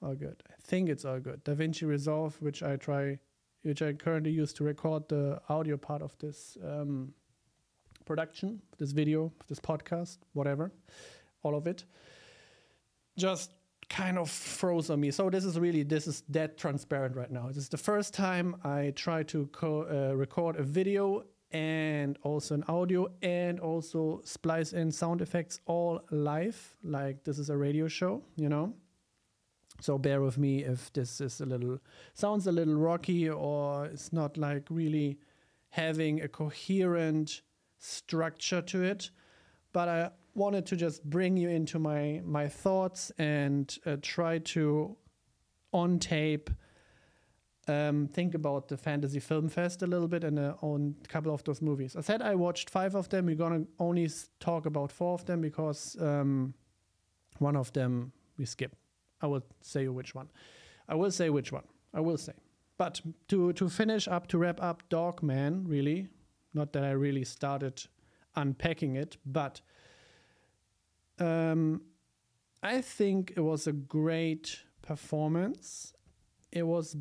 All 0.00 0.14
good. 0.14 0.42
I 0.48 0.54
think 0.62 0.88
it's 0.88 1.04
all 1.04 1.20
good. 1.20 1.44
DaVinci 1.44 1.86
Resolve, 1.86 2.40
which 2.40 2.62
I 2.62 2.76
try, 2.76 3.18
which 3.64 3.82
I 3.82 3.92
currently 3.92 4.30
use 4.30 4.54
to 4.54 4.64
record 4.64 5.10
the 5.10 5.42
audio 5.50 5.76
part 5.76 6.00
of 6.00 6.16
this 6.20 6.56
um, 6.64 7.12
production, 8.06 8.62
this 8.78 8.92
video, 8.92 9.30
this 9.46 9.60
podcast, 9.60 10.16
whatever, 10.32 10.72
all 11.42 11.54
of 11.54 11.66
it, 11.66 11.84
just 13.18 13.50
kind 13.90 14.16
of 14.16 14.30
froze 14.30 14.88
on 14.88 15.00
me. 15.00 15.10
So 15.10 15.28
this 15.28 15.44
is 15.44 15.58
really 15.58 15.82
this 15.82 16.06
is 16.06 16.22
that 16.30 16.56
transparent 16.56 17.14
right 17.14 17.30
now. 17.30 17.48
This 17.48 17.58
is 17.58 17.68
the 17.68 17.76
first 17.76 18.14
time 18.14 18.56
I 18.64 18.94
try 18.96 19.22
to 19.24 19.48
co- 19.52 19.82
uh, 20.12 20.16
record 20.16 20.56
a 20.56 20.62
video 20.62 21.24
and 21.52 22.18
also 22.22 22.54
an 22.54 22.64
audio 22.68 23.08
and 23.22 23.60
also 23.60 24.20
splice 24.24 24.72
in 24.72 24.90
sound 24.90 25.20
effects 25.20 25.60
all 25.66 26.00
live 26.10 26.76
like 26.82 27.24
this 27.24 27.38
is 27.38 27.50
a 27.50 27.56
radio 27.56 27.88
show 27.88 28.22
you 28.36 28.48
know? 28.48 28.74
So 29.80 29.98
bear 29.98 30.20
with 30.20 30.38
me 30.38 30.64
if 30.64 30.92
this 30.92 31.20
is 31.20 31.40
a 31.40 31.46
little 31.46 31.78
sounds 32.14 32.46
a 32.46 32.52
little 32.52 32.76
rocky 32.76 33.28
or 33.28 33.86
it's 33.86 34.12
not 34.12 34.36
like 34.36 34.66
really 34.70 35.18
having 35.70 36.20
a 36.20 36.28
coherent 36.28 37.42
structure 37.78 38.62
to 38.62 38.82
it. 38.84 39.10
But 39.72 39.88
i 39.88 40.10
wanted 40.34 40.66
to 40.66 40.76
just 40.76 41.04
bring 41.04 41.36
you 41.36 41.48
into 41.48 41.78
my 41.78 42.22
my 42.24 42.48
thoughts 42.48 43.12
and 43.18 43.76
uh, 43.84 43.96
try 44.00 44.38
to 44.38 44.96
on 45.72 45.98
tape 45.98 46.50
um, 47.68 48.08
think 48.08 48.34
about 48.34 48.68
the 48.68 48.76
Fantasy 48.76 49.20
Film 49.20 49.48
Fest 49.48 49.82
a 49.82 49.86
little 49.86 50.08
bit 50.08 50.24
and 50.24 50.38
uh, 50.38 50.54
on 50.62 50.96
a 51.04 51.08
couple 51.08 51.32
of 51.32 51.44
those 51.44 51.62
movies. 51.62 51.94
I 51.96 52.00
said 52.00 52.20
I 52.20 52.34
watched 52.34 52.70
five 52.70 52.94
of 52.94 53.08
them. 53.08 53.26
We're 53.26 53.36
gonna 53.36 53.64
only 53.78 54.10
talk 54.40 54.66
about 54.66 54.90
four 54.90 55.14
of 55.14 55.24
them 55.26 55.40
because 55.40 55.96
um, 56.00 56.54
one 57.38 57.56
of 57.56 57.72
them 57.72 58.12
we 58.36 58.46
skip. 58.46 58.74
I 59.20 59.26
will 59.26 59.44
say 59.60 59.86
which 59.88 60.14
one. 60.14 60.28
I 60.88 60.96
will 60.96 61.12
say 61.12 61.30
which 61.30 61.52
one. 61.52 61.64
I 61.94 62.00
will 62.00 62.18
say. 62.18 62.32
But 62.78 63.00
to 63.28 63.52
to 63.52 63.68
finish 63.68 64.08
up 64.08 64.26
to 64.28 64.38
wrap 64.38 64.60
up 64.60 64.82
Dog 64.88 65.22
Man, 65.22 65.64
really, 65.68 66.08
not 66.54 66.72
that 66.72 66.82
I 66.82 66.90
really 66.90 67.24
started 67.24 67.84
unpacking 68.34 68.96
it, 68.96 69.18
but 69.24 69.60
um, 71.20 71.82
I 72.62 72.80
think 72.80 73.34
it 73.36 73.40
was 73.40 73.66
a 73.66 73.72
great 73.72 74.60
performance. 74.82 75.92
It 76.50 76.66
was 76.66 76.96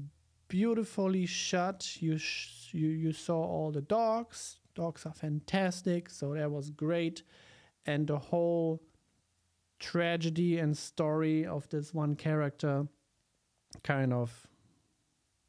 beautifully 0.51 1.25
shot. 1.25 2.01
You 2.01 2.17
sh- 2.17 2.73
you 2.73 2.89
you 2.89 3.13
saw 3.13 3.41
all 3.41 3.71
the 3.71 3.81
dogs. 3.81 4.59
Dogs 4.75 5.05
are 5.05 5.13
fantastic, 5.13 6.09
so 6.09 6.33
that 6.33 6.51
was 6.51 6.69
great, 6.69 7.23
and 7.85 8.05
the 8.05 8.19
whole 8.19 8.81
tragedy 9.79 10.59
and 10.59 10.77
story 10.77 11.45
of 11.45 11.67
this 11.69 11.93
one 11.93 12.15
character 12.15 12.87
kind 13.83 14.13
of 14.13 14.47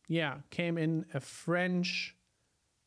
yeah 0.08 0.36
came 0.50 0.78
in 0.78 1.04
a 1.12 1.20
French 1.20 2.16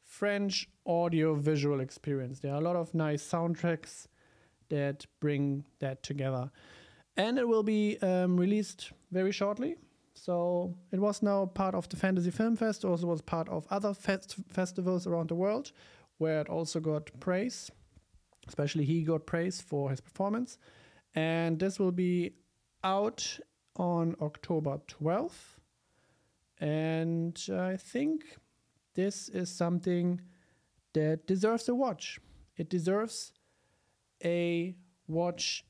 French 0.04 0.70
audio 0.86 1.36
visual 1.36 1.82
experience. 1.82 2.40
There 2.40 2.54
are 2.54 2.62
a 2.62 2.68
lot 2.70 2.78
of 2.78 2.94
nice 2.94 3.24
soundtracks 3.24 4.08
that 4.70 5.06
bring 5.20 5.66
that 5.80 6.02
together, 6.02 6.50
and 7.18 7.38
it 7.38 7.48
will 7.48 7.64
be 7.64 7.98
um, 8.02 8.38
released 8.38 8.94
very 9.12 9.34
shortly 9.34 9.76
so 10.16 10.74
it 10.92 11.00
was 11.00 11.22
now 11.22 11.46
part 11.46 11.76
of 11.76 11.88
the 11.90 11.98
Fantasy 11.98 12.32
Film 12.32 12.56
Fest, 12.56 12.86
also 12.86 13.06
was 13.06 13.22
part 13.22 13.50
of 13.50 13.68
other 13.70 13.94
fest- 13.94 14.38
festivals 14.50 15.06
around 15.06 15.30
the 15.30 15.36
world, 15.36 15.72
where 16.18 16.42
it 16.42 16.50
also 16.50 16.80
got 16.80 17.12
praise. 17.20 17.70
Especially 18.48 18.86
he 18.86 19.04
got 19.04 19.26
praise 19.26 19.60
for 19.60 19.90
his 19.90 20.00
performance. 20.00 20.58
And 21.14 21.60
this 21.60 21.80
will 21.80 21.92
be 21.92 22.34
out 22.84 23.40
on 23.76 24.16
October 24.22 24.80
12th. 24.88 25.58
And 26.60 27.38
I 27.52 27.76
think 27.76 28.38
this 28.94 29.28
is 29.30 29.50
something 29.50 30.22
that 30.94 31.28
deserves 31.28 31.68
a 31.68 31.76
watch. 31.76 32.20
It 32.56 32.70
deserves 32.70 33.34
a 34.24 34.76
watch 35.08 35.66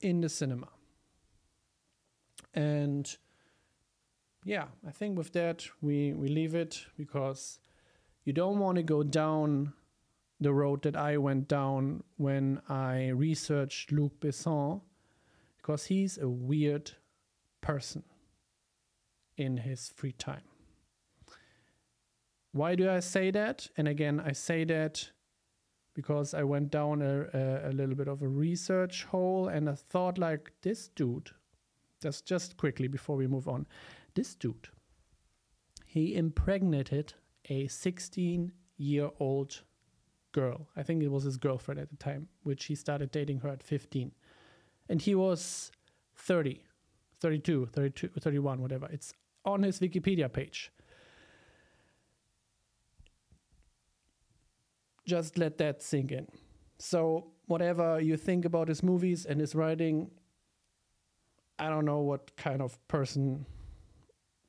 in 0.00 0.20
the 0.20 0.28
cinema. 0.28 0.68
And 2.54 3.16
yeah, 4.44 4.66
I 4.86 4.90
think 4.90 5.18
with 5.18 5.32
that 5.32 5.66
we 5.80 6.12
we 6.12 6.28
leave 6.28 6.54
it 6.54 6.86
because 6.96 7.58
you 8.24 8.32
don't 8.32 8.58
want 8.58 8.76
to 8.76 8.82
go 8.82 9.02
down 9.02 9.72
the 10.40 10.52
road 10.52 10.82
that 10.82 10.96
I 10.96 11.16
went 11.16 11.48
down 11.48 12.02
when 12.16 12.60
I 12.68 13.08
researched 13.08 13.92
Luc 13.92 14.20
Besson 14.20 14.82
because 15.56 15.86
he's 15.86 16.18
a 16.18 16.28
weird 16.28 16.92
person 17.60 18.02
in 19.36 19.56
his 19.58 19.88
free 19.88 20.12
time. 20.12 20.42
Why 22.52 22.74
do 22.74 22.88
I 22.88 23.00
say 23.00 23.30
that? 23.32 23.68
And 23.76 23.88
again, 23.88 24.20
I 24.20 24.32
say 24.32 24.64
that 24.64 25.10
because 25.94 26.34
I 26.34 26.42
went 26.42 26.70
down 26.70 27.02
a, 27.02 27.26
a, 27.32 27.70
a 27.70 27.72
little 27.72 27.94
bit 27.94 28.08
of 28.08 28.22
a 28.22 28.28
research 28.28 29.04
hole 29.04 29.48
and 29.48 29.68
I 29.68 29.74
thought, 29.74 30.18
like, 30.18 30.52
this 30.62 30.88
dude 30.88 31.30
just 32.04 32.26
just 32.26 32.56
quickly 32.58 32.86
before 32.86 33.16
we 33.16 33.26
move 33.26 33.48
on. 33.48 33.66
This 34.14 34.34
dude, 34.34 34.68
he 35.86 36.14
impregnated 36.14 37.14
a 37.48 37.66
16 37.66 38.52
year 38.76 39.10
old 39.18 39.62
girl. 40.32 40.68
I 40.76 40.82
think 40.82 41.02
it 41.02 41.10
was 41.10 41.24
his 41.24 41.38
girlfriend 41.38 41.80
at 41.80 41.88
the 41.88 41.96
time, 41.96 42.28
which 42.42 42.66
he 42.66 42.74
started 42.74 43.10
dating 43.10 43.40
her 43.40 43.48
at 43.48 43.62
15. 43.62 44.12
And 44.90 45.00
he 45.00 45.14
was 45.14 45.72
30, 46.16 46.62
32, 47.20 47.66
32, 47.72 48.08
31, 48.20 48.60
whatever. 48.60 48.86
It's 48.90 49.14
on 49.46 49.62
his 49.62 49.80
Wikipedia 49.80 50.30
page. 50.30 50.70
Just 55.06 55.38
let 55.38 55.56
that 55.58 55.82
sink 55.82 56.12
in. 56.12 56.26
So, 56.78 57.30
whatever 57.46 58.00
you 58.00 58.16
think 58.16 58.44
about 58.44 58.68
his 58.68 58.82
movies 58.82 59.24
and 59.26 59.40
his 59.40 59.54
writing, 59.54 60.10
I 61.58 61.68
don't 61.68 61.84
know 61.84 62.00
what 62.00 62.36
kind 62.36 62.60
of 62.60 62.76
person 62.88 63.46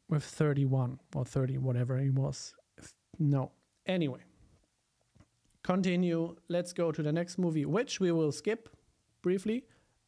with 0.10 0.24
31 0.24 1.00
or 1.16 1.26
30, 1.26 1.58
whatever 1.58 1.98
he 1.98 2.10
was. 2.10 2.54
No. 3.20 3.52
Anyway, 3.86 4.22
continue. 5.64 6.36
Let's 6.48 6.74
go 6.74 6.92
to 6.92 7.04
the 7.04 7.12
next 7.12 7.38
movie, 7.38 7.66
which 7.66 8.00
we 8.00 8.12
will 8.12 8.32
skip 8.32 8.70
briefly 9.22 9.66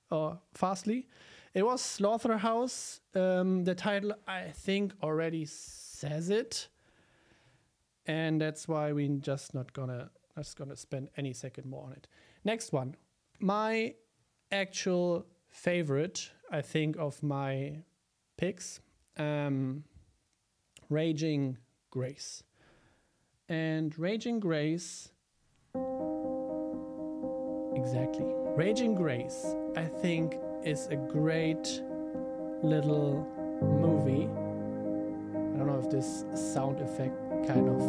or 0.10 0.40
fastly. 0.54 1.08
It 1.54 1.66
was 1.66 1.82
Slotherhouse. 1.82 3.00
Um, 3.16 3.64
the 3.64 3.74
title, 3.74 4.14
I 4.28 4.52
think, 4.54 4.94
already 5.02 5.46
says 5.46 6.30
it, 6.30 6.68
and 8.06 8.40
that's 8.40 8.68
why 8.68 8.92
we're 8.92 9.18
just 9.18 9.54
not 9.54 9.74
gonna 9.74 10.12
just 10.38 10.56
gonna 10.56 10.76
spend 10.76 11.10
any 11.18 11.34
second 11.34 11.66
more 11.66 11.86
on 11.86 11.94
it. 11.94 12.08
Next 12.44 12.72
one, 12.72 12.96
my 13.40 13.96
actual 14.52 15.26
favorite, 15.50 16.32
I 16.52 16.62
think, 16.62 16.98
of 16.98 17.22
my 17.22 17.84
picks, 18.38 18.80
um, 19.18 19.84
Raging 20.90 21.58
Grace, 21.92 22.44
and 23.50 23.98
Raging 24.00 24.40
Grace. 24.40 25.10
Exactly. 27.76 28.26
Raging 28.56 28.96
Grace, 28.96 29.56
I 29.76 29.86
think, 29.86 30.36
is 30.64 30.88
a 30.88 30.96
great 30.96 31.82
little 32.64 33.28
movie. 33.62 34.26
I 34.26 35.58
don't 35.58 35.68
know 35.68 35.80
if 35.84 35.90
this 35.90 36.26
sound 36.54 36.80
effect 36.80 37.16
kind 37.48 37.70
of 37.70 37.82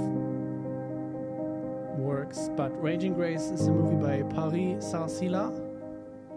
works, 1.98 2.50
but 2.56 2.70
Raging 2.82 3.14
Grace 3.14 3.50
is 3.50 3.66
a 3.66 3.70
movie 3.70 3.96
by 3.96 4.22
Paris 4.34 4.84
Zarcilla. 4.84 5.52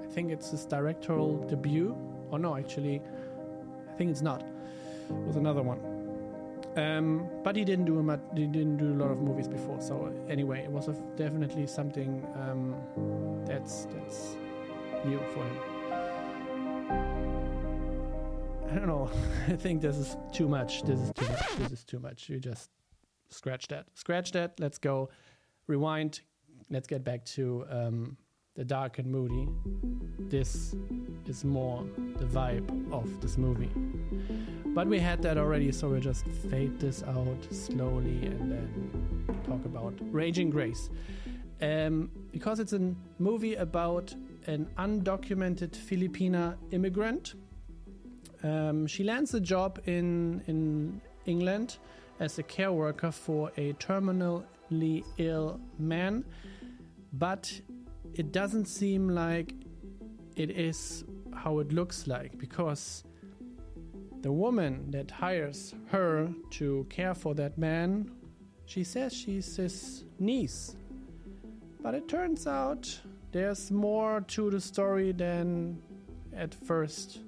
I 0.02 0.06
think 0.14 0.32
it's 0.32 0.52
his 0.52 0.66
directorial 0.66 1.38
debut. 1.48 1.96
Or 2.32 2.40
no, 2.40 2.56
actually, 2.56 3.02
I 3.90 3.94
think 3.98 4.10
it's 4.10 4.22
not. 4.22 4.42
It 4.42 5.28
was 5.28 5.36
another 5.36 5.62
one. 5.62 5.80
Um, 6.78 7.30
but 7.44 7.58
he 7.58 7.66
didn't 7.66 7.86
do 7.86 8.00
a 8.00 8.04
much, 8.04 8.22
he 8.34 8.48
didn't 8.48 8.78
do 8.78 8.94
a 8.94 8.98
lot 8.98 9.12
of 9.12 9.22
movies 9.22 9.48
before. 9.48 9.82
So 9.82 10.14
anyway, 10.30 10.64
it 10.64 10.72
was 10.72 10.88
definitely 11.18 11.68
something 11.68 12.26
um, 12.36 12.76
that's 13.46 13.88
that's 13.94 14.38
new 15.06 15.20
for 15.34 15.44
him. 15.44 15.60
I 18.72 18.76
don't 18.76 18.88
know. 18.88 19.10
I 19.50 19.58
think 19.58 19.82
this 19.82 19.98
is 19.98 20.16
too 20.32 20.48
much. 20.48 20.84
This 20.84 21.00
is 21.00 21.12
too 21.14 21.28
much. 21.28 21.56
This 21.58 21.72
is 21.72 21.84
too 21.84 22.00
much. 22.00 22.30
You 22.30 22.40
just 22.40 22.70
scratch 23.30 23.68
that. 23.68 23.88
Scratch 23.96 24.32
that. 24.32 24.58
Let's 24.58 24.78
go. 24.78 25.10
Rewind. 25.68 26.22
Let's 26.70 26.88
get 26.88 27.04
back 27.04 27.26
to 27.26 27.66
um, 27.70 28.18
the 28.56 28.66
dark 28.66 29.00
and 29.00 29.10
moody. 29.10 29.48
This 30.30 30.76
is 31.26 31.46
more 31.46 31.86
the 32.18 32.26
vibe 32.26 32.92
of 32.92 33.22
this 33.22 33.38
movie. 33.38 33.72
But 34.68 34.88
we 34.88 35.00
had 35.00 35.22
that 35.22 35.38
already, 35.38 35.72
so 35.72 35.90
we'll 35.90 36.02
just 36.02 36.26
fade 36.50 36.80
this 36.80 37.04
out 37.04 37.48
slowly 37.52 38.26
and 38.26 38.52
then 38.52 39.42
talk 39.46 39.64
about 39.66 39.94
Raging 40.12 40.50
Grace. 40.50 40.90
Um, 41.62 42.10
because 42.32 42.60
it's 42.60 42.74
a 42.74 42.94
movie 43.20 43.56
about 43.56 44.14
an 44.48 44.68
undocumented 44.78 45.72
Filipina 45.72 46.58
immigrant. 46.72 47.36
Um, 48.44 48.88
she 48.88 49.04
lands 49.04 49.34
a 49.34 49.40
job 49.40 49.80
in, 49.86 50.42
in 50.48 51.00
England 51.26 51.78
as 52.20 52.38
a 52.40 52.44
care 52.44 52.72
worker 52.72 53.12
for 53.12 53.52
a 53.58 53.74
terminally 53.74 55.04
ill 55.18 55.60
man, 55.78 56.26
but 57.14 57.62
it 58.16 58.32
doesn't 58.32 58.66
seem 58.66 59.10
like 59.10 59.54
it 60.36 60.52
is 60.52 61.04
how 61.34 61.60
it 61.60 61.72
looks 61.72 62.08
like 62.08 62.38
because 62.38 63.04
the 64.22 64.32
woman 64.32 64.92
that 64.92 65.10
hires 65.10 65.74
her 65.88 66.30
to 66.52 66.86
care 66.90 67.16
for 67.16 67.34
that 67.36 67.58
man, 67.58 68.12
she 68.66 68.84
says 68.84 69.14
she's 69.14 69.56
his 69.56 70.06
niece. 70.20 70.76
But 71.82 71.96
it 71.96 72.08
turns 72.08 72.46
out 72.46 73.00
there's 73.32 73.72
more 73.72 74.22
to 74.22 74.52
the 74.52 74.62
story 74.62 75.12
than 75.12 75.82
at 76.36 76.54
first. 76.54 77.20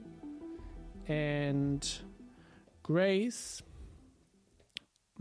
And 1.07 1.89
Grace, 2.83 3.61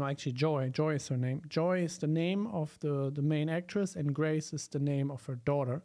no, 0.03 0.11
actually 0.11 0.33
Joy, 0.33 0.71
Joy 0.71 0.95
is 0.95 1.09
her 1.09 1.17
name. 1.17 1.43
Joy 1.49 1.85
is 1.85 1.99
the 1.99 2.07
name 2.07 2.47
of 2.49 2.77
the, 2.81 3.11
the 3.15 3.23
main 3.23 3.49
actress, 3.49 3.95
and 3.95 4.15
Grace 4.15 4.53
is 4.53 4.69
the 4.69 4.79
name 4.79 5.11
of 5.11 5.25
her 5.27 5.37
daughter, 5.37 5.83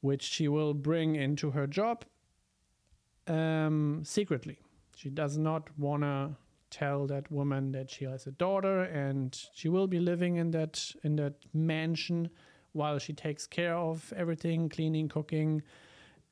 which 0.00 0.22
she 0.22 0.48
will 0.48 0.74
bring 0.74 1.16
into 1.16 1.50
her 1.50 1.66
job 1.66 2.04
um, 3.26 4.02
secretly. 4.04 4.58
She 4.96 5.10
does 5.10 5.36
not 5.36 5.68
want 5.78 6.02
to 6.02 6.30
tell 6.70 7.06
that 7.08 7.30
woman 7.30 7.72
that 7.72 7.90
she 7.90 8.04
has 8.04 8.26
a 8.26 8.30
daughter 8.30 8.82
and 8.84 9.38
she 9.52 9.68
will 9.68 9.88
be 9.88 9.98
living 9.98 10.36
in 10.36 10.52
that 10.52 10.92
in 11.02 11.16
that 11.16 11.34
mansion 11.52 12.30
while 12.72 12.96
she 12.96 13.12
takes 13.12 13.44
care 13.44 13.74
of 13.74 14.12
everything 14.16 14.68
cleaning 14.68 15.08
cooking 15.08 15.60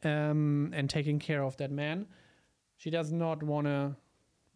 um, 0.04 0.70
and 0.72 0.88
taking 0.88 1.18
care 1.18 1.42
of 1.42 1.56
that 1.56 1.72
man 1.72 2.06
she 2.76 2.88
does 2.88 3.10
not 3.10 3.42
want 3.42 3.66
to 3.66 3.96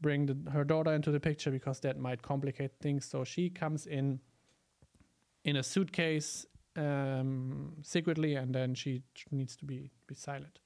bring 0.02 0.26
the, 0.26 0.50
her 0.50 0.64
daughter 0.64 0.92
into 0.92 1.10
the 1.10 1.20
picture 1.20 1.50
because 1.50 1.80
that 1.80 1.98
might 1.98 2.22
complicate 2.22 2.72
things. 2.80 3.06
So 3.06 3.24
she 3.24 3.48
comes 3.48 3.86
in 3.86 4.20
in 5.44 5.56
a 5.56 5.62
suitcase 5.62 6.46
um, 6.76 7.72
secretly 7.82 8.34
and 8.34 8.54
then 8.54 8.74
she 8.74 9.02
needs 9.30 9.56
to 9.56 9.64
be 9.64 9.90
be 10.06 10.14
silent. 10.14 10.58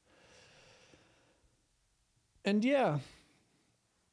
And 2.44 2.64
yeah 2.64 2.99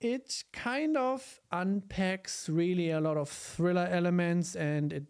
it 0.03 0.43
kind 0.51 0.97
of 0.97 1.39
unpacks 1.51 2.49
really 2.49 2.91
a 2.91 2.99
lot 2.99 3.17
of 3.17 3.29
thriller 3.29 3.87
elements 3.89 4.55
and 4.55 4.93
it 4.93 5.03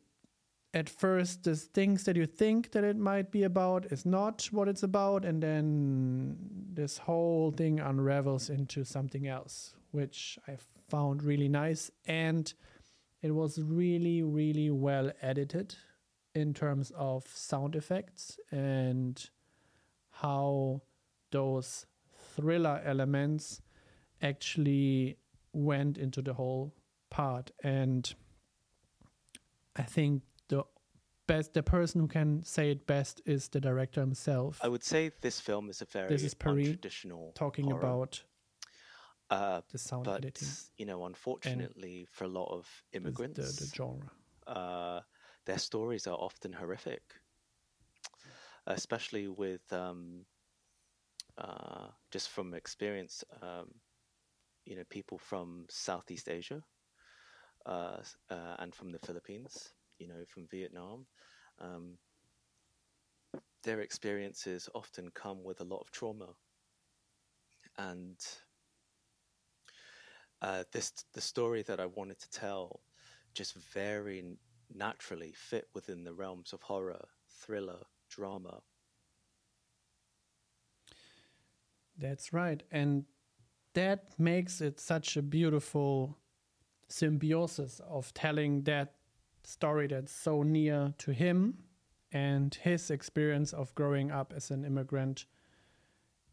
at 0.75 0.89
first 0.89 1.43
the 1.43 1.55
things 1.55 2.03
that 2.03 2.15
you 2.15 2.25
think 2.25 2.71
that 2.71 2.83
it 2.83 2.97
might 2.97 3.31
be 3.31 3.43
about 3.43 3.85
is 3.91 4.05
not 4.05 4.47
what 4.51 4.67
it's 4.67 4.83
about 4.83 5.23
and 5.23 5.41
then 5.41 6.35
this 6.73 6.97
whole 6.97 7.51
thing 7.51 7.79
unravels 7.79 8.49
into 8.49 8.83
something 8.83 9.27
else 9.27 9.75
which 9.93 10.37
i 10.47 10.57
found 10.89 11.23
really 11.23 11.47
nice 11.47 11.89
and 12.05 12.53
it 13.21 13.31
was 13.31 13.59
really 13.61 14.21
really 14.21 14.69
well 14.69 15.11
edited 15.21 15.75
in 16.35 16.53
terms 16.53 16.91
of 16.95 17.25
sound 17.27 17.75
effects 17.75 18.37
and 18.51 19.29
how 20.11 20.81
those 21.31 21.85
thriller 22.35 22.81
elements 22.85 23.61
actually 24.21 25.17
went 25.51 25.97
into 25.97 26.21
the 26.21 26.33
whole 26.33 26.73
part. 27.09 27.51
And 27.63 28.11
i 29.75 29.83
think 29.83 30.21
the 30.49 30.63
best 31.27 31.53
the 31.53 31.63
person 31.63 32.01
who 32.01 32.07
can 32.07 32.43
say 32.43 32.71
it 32.71 32.85
best 32.85 33.21
is 33.25 33.47
the 33.49 33.59
director 33.59 34.01
himself. 34.01 34.59
I 34.63 34.67
would 34.67 34.83
say 34.83 35.11
this 35.21 35.39
film 35.39 35.69
is 35.69 35.81
a 35.81 35.85
very 35.85 36.13
is 36.13 36.33
Paris 36.33 36.67
untraditional 36.67 37.33
talking 37.35 37.65
horror, 37.65 37.79
about 37.79 38.23
uh, 39.33 39.61
the 39.71 39.77
sound 39.77 40.05
but 40.05 40.17
editing 40.17 40.49
you 40.77 40.85
know, 40.85 41.05
unfortunately 41.05 42.07
for 42.11 42.25
a 42.25 42.27
lot 42.27 42.49
of 42.51 42.67
immigrants, 42.93 43.57
the, 43.57 43.65
the 43.65 43.71
genre 43.75 44.11
uh, 44.47 45.01
their 45.45 45.57
stories 45.57 46.07
are 46.07 46.15
often 46.17 46.53
horrific, 46.53 47.01
especially 48.67 49.27
with 49.27 49.71
um, 49.73 50.25
uh, 51.37 51.87
just 52.11 52.29
from 52.29 52.53
experience. 52.53 53.23
Um, 53.41 53.73
you 54.65 54.75
know, 54.77 54.83
people 54.89 55.17
from 55.17 55.65
Southeast 55.69 56.29
Asia 56.29 56.63
uh, 57.65 57.97
uh, 58.29 58.55
and 58.59 58.73
from 58.73 58.91
the 58.91 58.99
Philippines. 58.99 59.73
You 59.99 60.07
know, 60.07 60.23
from 60.27 60.47
Vietnam. 60.47 61.05
Um, 61.59 61.97
their 63.63 63.81
experiences 63.81 64.69
often 64.75 65.09
come 65.13 65.43
with 65.43 65.61
a 65.61 65.65
lot 65.65 65.79
of 65.79 65.91
trauma, 65.91 66.35
and 67.77 68.17
uh, 70.43 70.63
this 70.73 70.91
the 71.13 71.21
story 71.21 71.63
that 71.63 71.79
I 71.79 71.85
wanted 71.85 72.19
to 72.19 72.29
tell 72.29 72.81
just 73.33 73.55
very 73.55 74.23
naturally 74.75 75.33
fit 75.35 75.69
within 75.73 76.03
the 76.03 76.13
realms 76.13 76.53
of 76.53 76.61
horror, 76.61 77.05
thriller, 77.29 77.79
drama. 78.09 78.61
That's 81.97 82.33
right. 82.33 82.61
And 82.71 83.05
that 83.73 84.19
makes 84.19 84.61
it 84.61 84.79
such 84.79 85.15
a 85.15 85.21
beautiful 85.21 86.17
symbiosis 86.89 87.81
of 87.87 88.13
telling 88.13 88.63
that 88.63 88.95
story 89.43 89.87
that's 89.87 90.11
so 90.13 90.43
near 90.43 90.93
to 90.99 91.11
him 91.11 91.57
and 92.11 92.53
his 92.53 92.91
experience 92.91 93.53
of 93.53 93.73
growing 93.75 94.11
up 94.11 94.33
as 94.35 94.51
an 94.51 94.65
immigrant 94.65 95.25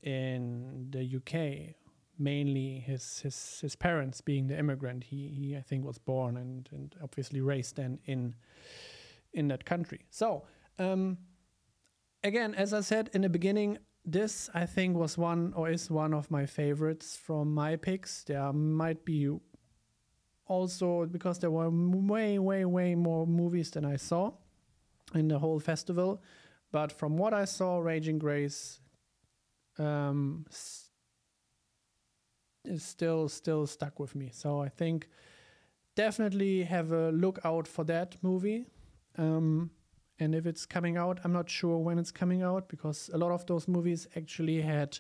in 0.03 0.89
the 0.91 1.17
UK. 1.17 1.77
Mainly 2.21 2.81
his 2.81 3.21
his, 3.21 3.59
his 3.63 3.77
parents 3.77 4.21
being 4.21 4.47
the 4.47 4.59
immigrant. 4.59 5.05
He, 5.05 5.29
he 5.29 5.57
I 5.57 5.63
think 5.63 5.85
was 5.87 5.99
born 5.99 6.37
and, 6.37 6.69
and 6.71 6.95
obviously 7.03 7.41
raised 7.41 7.77
then 7.77 7.99
in 8.05 8.35
in 9.33 9.49
that 9.49 9.65
country. 9.65 10.07
So 10.11 10.45
um 10.79 11.17
again, 12.23 12.55
as 12.55 12.75
I 12.75 12.83
said 12.83 13.09
in 13.15 13.23
the 13.23 13.31
beginning, 13.31 13.79
this 14.05 14.51
I 14.55 14.67
think 14.67 14.97
was 14.97 15.17
one 15.17 15.53
or 15.57 15.71
is 15.71 15.91
one 15.91 16.13
of 16.13 16.31
my 16.31 16.47
favorites 16.47 17.17
from 17.17 17.55
my 17.55 17.77
picks. 17.77 18.25
There 18.25 18.53
might 18.53 19.05
be 19.05 19.31
also 20.47 21.07
because 21.07 21.39
there 21.39 21.51
were 21.51 21.71
way, 21.71 22.39
way, 22.39 22.65
way 22.65 22.95
more 22.95 23.27
movies 23.27 23.71
than 23.71 23.85
I 23.85 23.97
saw 23.97 24.33
in 25.15 25.29
the 25.29 25.39
whole 25.39 25.61
festival. 25.61 26.23
But 26.73 26.93
from 26.93 27.17
what 27.17 27.33
I 27.33 27.45
saw, 27.45 27.79
Raging 27.79 28.19
Grace 28.19 28.81
um, 29.79 30.45
is 32.65 32.83
still 32.83 33.29
still 33.29 33.67
stuck 33.67 33.99
with 33.99 34.15
me. 34.15 34.31
So 34.33 34.61
I 34.61 34.69
think 34.69 35.09
definitely 35.97 36.63
have 36.65 36.93
a 36.93 37.11
look 37.11 37.39
out 37.45 37.67
for 37.67 37.85
that 37.85 38.17
movie. 38.23 38.67
Um, 39.19 39.71
and 40.19 40.35
if 40.35 40.47
it's 40.47 40.67
coming 40.67 40.97
out, 40.97 41.21
I'm 41.25 41.33
not 41.33 41.49
sure 41.49 41.79
when 41.79 41.99
it's 41.99 42.13
coming 42.13 42.43
out 42.43 42.69
because 42.69 43.11
a 43.13 43.19
lot 43.19 43.33
of 43.33 43.47
those 43.47 43.67
movies 43.67 44.07
actually 44.17 44.61
had 44.61 44.99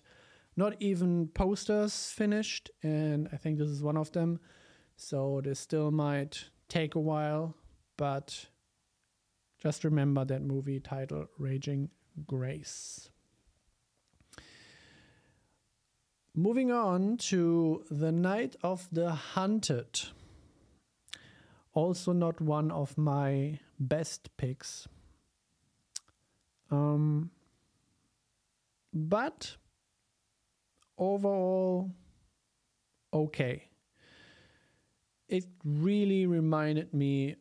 not 0.56 0.74
even 0.80 1.28
posters 1.28 2.10
finished, 2.10 2.70
and 2.82 3.28
I 3.32 3.36
think 3.36 3.58
this 3.58 3.68
is 3.68 3.82
one 3.82 3.96
of 3.96 4.10
them. 4.12 4.40
So 4.96 5.40
this 5.42 5.60
still 5.60 5.90
might 5.90 6.50
take 6.68 6.94
a 6.94 7.00
while, 7.00 7.54
but 7.96 8.46
just 9.58 9.84
remember 9.84 10.24
that 10.24 10.42
movie 10.42 10.80
title 10.80 11.26
Raging 11.38 11.90
Grace. 12.26 13.10
Moving 16.34 16.70
on 16.70 17.16
to 17.16 17.84
The 17.90 18.12
Night 18.12 18.54
of 18.62 18.86
the 18.92 19.10
Hunted. 19.10 20.00
Also, 21.74 22.12
not 22.12 22.40
one 22.40 22.70
of 22.70 22.96
my 22.96 23.58
best 23.80 24.36
picks. 24.36 24.86
Um, 26.70 27.32
but 28.94 29.56
overall, 30.96 31.90
okay. 33.12 33.64
It 35.28 35.46
really 35.64 36.26
reminded 36.26 36.94
me 36.94 37.34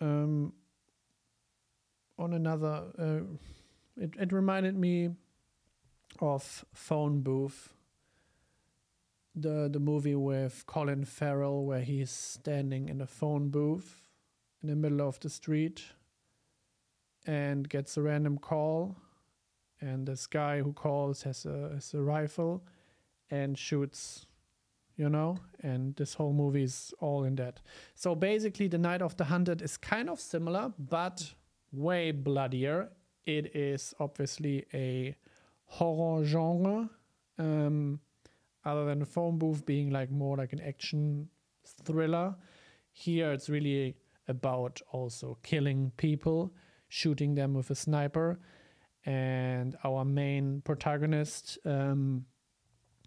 um, 0.00 0.54
on 2.18 2.32
another. 2.32 2.84
Uh, 2.98 3.20
it, 3.98 4.14
it 4.18 4.32
reminded 4.32 4.76
me 4.78 5.10
of 6.20 6.64
Phone 6.72 7.20
Booth, 7.20 7.74
the 9.34 9.68
the 9.70 9.80
movie 9.80 10.14
with 10.14 10.64
Colin 10.66 11.04
Farrell, 11.04 11.64
where 11.64 11.82
he's 11.82 12.10
standing 12.10 12.88
in 12.88 13.00
a 13.00 13.06
phone 13.06 13.48
booth 13.50 14.08
in 14.62 14.68
the 14.68 14.76
middle 14.76 15.06
of 15.06 15.18
the 15.20 15.28
street 15.28 15.84
and 17.26 17.68
gets 17.68 17.96
a 17.96 18.02
random 18.02 18.38
call, 18.38 18.96
and 19.80 20.06
this 20.06 20.26
guy 20.26 20.60
who 20.60 20.72
calls 20.72 21.22
has 21.22 21.46
a 21.46 21.70
has 21.74 21.94
a 21.94 22.00
rifle 22.00 22.62
and 23.30 23.58
shoots, 23.58 24.26
you 24.96 25.08
know, 25.08 25.38
and 25.62 25.96
this 25.96 26.14
whole 26.14 26.32
movie 26.32 26.62
is 26.62 26.92
all 27.00 27.24
in 27.24 27.34
that. 27.36 27.60
So 27.94 28.14
basically, 28.14 28.68
the 28.68 28.78
Night 28.78 29.02
of 29.02 29.16
the 29.16 29.24
Hunted 29.24 29.62
is 29.62 29.76
kind 29.76 30.08
of 30.10 30.20
similar, 30.20 30.72
but 30.78 31.34
way 31.72 32.12
bloodier. 32.12 32.90
It 33.26 33.56
is 33.56 33.94
obviously 33.98 34.66
a 34.74 35.16
horror 35.64 36.24
genre, 36.24 36.88
um, 37.38 38.00
other 38.64 38.84
than 38.86 39.04
phone 39.04 39.38
booth 39.38 39.66
being 39.66 39.90
like 39.90 40.10
more 40.10 40.36
like 40.36 40.52
an 40.52 40.60
action 40.60 41.28
thriller. 41.84 42.34
Here, 42.92 43.32
it's 43.32 43.48
really 43.48 43.96
about 44.28 44.80
also 44.92 45.38
killing 45.42 45.92
people, 45.96 46.54
shooting 46.88 47.34
them 47.34 47.54
with 47.54 47.70
a 47.70 47.74
sniper, 47.74 48.38
and 49.04 49.76
our 49.84 50.04
main 50.04 50.62
protagonist, 50.64 51.58
um, 51.64 52.24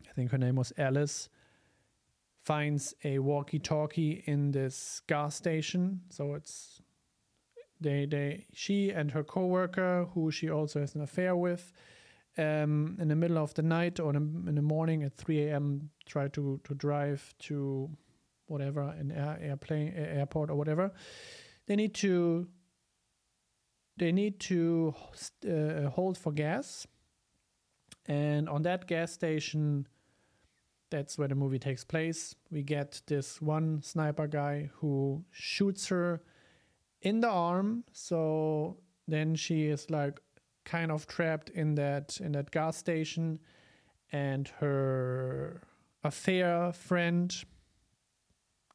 I 0.08 0.14
think 0.14 0.32
her 0.32 0.38
name 0.38 0.56
was 0.56 0.74
Alice, 0.78 1.30
finds 2.44 2.94
a 3.04 3.20
walkie-talkie 3.20 4.24
in 4.26 4.52
this 4.52 5.02
gas 5.08 5.36
station. 5.36 6.02
So 6.10 6.36
it's 6.36 6.82
they 7.82 8.06
they 8.06 8.46
she 8.54 8.92
and 8.92 9.12
her 9.12 9.24
coworker, 9.24 10.08
who 10.14 10.32
she 10.32 10.50
also 10.50 10.80
has 10.80 10.96
an 10.96 11.02
affair 11.02 11.36
with, 11.36 11.74
um, 12.38 12.98
in 13.00 13.08
the 13.08 13.16
middle 13.16 13.38
of 13.38 13.54
the 13.54 13.64
night 13.64 14.00
or 14.00 14.16
in 14.16 14.56
the 14.56 14.62
morning 14.62 15.04
at 15.04 15.16
3 15.16 15.48
a.m. 15.48 15.90
try 16.06 16.28
to 16.30 16.60
to 16.64 16.74
drive 16.76 17.34
to 17.40 17.90
whatever 18.48 18.82
an 19.00 19.12
air, 19.12 19.38
airplane 19.42 19.94
airport 19.96 20.50
or 20.50 20.56
whatever. 20.56 20.92
They 21.68 21.76
need 21.76 21.94
to 21.96 22.48
they 23.98 24.12
need 24.12 24.40
to 24.42 24.94
uh, 25.50 25.90
hold 25.90 26.18
for 26.18 26.32
gas, 26.32 26.88
and 28.06 28.48
on 28.48 28.64
that 28.64 28.88
gas 28.88 29.12
station. 29.12 29.88
That's 30.90 31.18
where 31.18 31.28
the 31.28 31.36
movie 31.36 31.60
takes 31.60 31.84
place. 31.84 32.34
We 32.50 32.64
get 32.64 33.02
this 33.08 33.42
one 33.42 33.82
sniper 33.84 34.26
guy 34.26 34.70
who 34.76 35.26
shoots 35.32 35.88
her 35.90 36.22
in 37.02 37.20
the 37.20 37.28
arm. 37.28 37.84
So 37.92 38.78
then 39.06 39.36
she 39.36 39.66
is 39.66 39.90
like 39.90 40.22
kind 40.68 40.92
of 40.92 41.08
trapped 41.08 41.50
in 41.50 41.76
that 41.76 42.20
in 42.20 42.34
that 42.34 42.52
gas 42.52 42.78
station, 42.78 43.40
and 44.12 44.48
her 44.60 45.62
affair 46.04 46.74
friend 46.74 47.34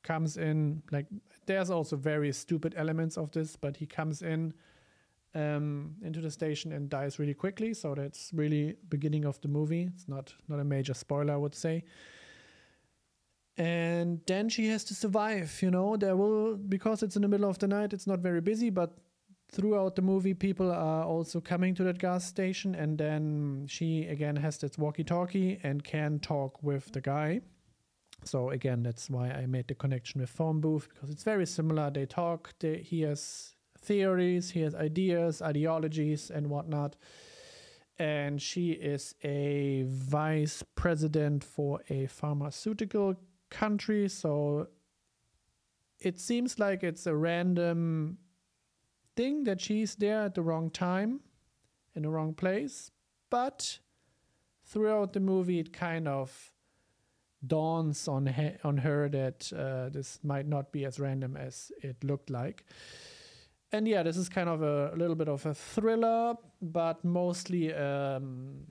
comes 0.03 0.37
in. 0.37 0.83
Like 0.91 1.07
there's 1.47 1.71
also 1.71 1.97
very 1.97 2.33
stupid 2.33 2.75
elements 2.77 3.17
of 3.17 3.31
this, 3.31 3.57
but 3.57 3.77
he 3.77 3.87
comes 3.87 4.23
in 4.23 4.55
um, 5.35 5.95
into 6.03 6.21
the 6.21 6.31
station 6.31 6.73
and 6.73 6.89
dies 6.89 7.19
really 7.19 7.35
quickly. 7.35 7.75
So 7.75 7.95
that's 7.95 8.31
really 8.33 8.77
beginning 8.89 9.25
of 9.25 9.41
the 9.41 9.49
movie. 9.49 9.91
It's 9.95 10.09
not 10.09 10.35
not 10.49 10.61
a 10.61 10.65
major 10.65 10.95
spoiler, 10.95 11.35
I 11.35 11.37
would 11.37 11.55
say. 11.55 11.85
And 13.59 14.21
then 14.27 14.49
she 14.49 14.67
has 14.69 14.83
to 14.85 14.95
survive. 14.95 15.59
You 15.61 15.71
know, 15.71 15.97
there 15.97 16.17
will 16.17 16.57
because 16.57 17.03
it's 17.03 17.17
in 17.17 17.23
the 17.23 17.29
middle 17.29 17.51
of 17.51 17.59
the 17.59 17.69
night. 17.69 17.93
It's 17.93 18.07
not 18.07 18.21
very 18.21 18.41
busy, 18.41 18.71
but 18.71 18.97
throughout 19.53 19.97
the 19.97 20.03
movie, 20.03 20.35
people 20.35 20.71
are 20.73 21.05
also 21.05 21.41
coming 21.41 21.75
to 21.75 21.85
that 21.85 21.99
gas 21.99 22.25
station, 22.25 22.75
and 22.75 22.99
then 22.99 23.67
she 23.69 24.07
again 24.07 24.37
has 24.37 24.59
this 24.59 24.79
walkie-talkie 24.79 25.61
and 25.63 25.85
can 25.85 26.19
talk 26.19 26.63
with 26.63 26.91
the 26.93 27.01
guy. 27.01 27.41
So 28.25 28.51
again, 28.51 28.83
that's 28.83 29.11
why 29.11 29.31
I 29.31 29.47
made 29.47 29.69
the 29.69 29.75
connection 29.75 30.21
with 30.21 30.31
phone 30.31 30.61
booth 30.61 30.89
because 30.89 31.11
it's 31.11 31.25
very 31.25 31.47
similar. 31.47 31.91
They 31.91 32.07
talk. 32.07 32.55
They, 32.61 32.79
he 32.79 33.03
has 33.03 33.55
theories, 33.79 34.51
he 34.51 34.61
has 34.61 34.75
ideas, 34.75 35.43
ideologies, 35.43 36.31
and 36.31 36.49
whatnot. 36.49 36.97
And 37.99 38.41
she 38.41 38.71
is 38.71 39.15
a 39.23 39.85
vice 39.89 40.63
president 40.77 41.45
for 41.45 41.81
a 41.91 42.07
pharmaceutical 42.07 43.17
country. 43.51 44.09
So 44.09 44.69
it 45.99 46.19
seems 46.21 46.59
like 46.59 46.83
it's 46.83 47.07
a 47.07 47.15
random 47.15 48.19
thing 49.17 49.45
that 49.45 49.61
she's 49.61 49.95
there 49.97 50.23
at 50.23 50.35
the 50.35 50.43
wrong 50.43 50.71
time, 50.71 51.21
in 51.95 52.03
the 52.03 52.11
wrong 52.11 52.35
place. 52.35 52.91
But 53.31 53.79
throughout 54.65 55.13
the 55.13 55.21
movie, 55.21 55.59
it 55.59 55.73
kind 55.73 56.09
of 56.09 56.53
dawns 57.45 58.07
on 58.07 58.27
he- 58.27 58.57
on 58.63 58.79
her 58.79 59.09
that 59.09 59.53
uh, 59.53 59.89
this 59.89 60.21
might 60.23 60.47
not 60.47 60.71
be 60.73 60.85
as 60.85 61.01
random 61.01 61.37
as 61.37 61.73
it 61.83 62.05
looked 62.05 62.31
like 62.31 62.65
and 63.73 63.89
yeah, 63.89 64.03
this 64.03 64.17
is 64.17 64.29
kind 64.29 64.49
of 64.49 64.63
a, 64.63 64.93
a 64.95 64.97
little 64.97 65.17
bit 65.17 65.29
of 65.29 65.45
a 65.47 65.55
thriller, 65.55 66.35
but 66.61 67.03
mostly 67.05 67.73
um, 67.75 68.67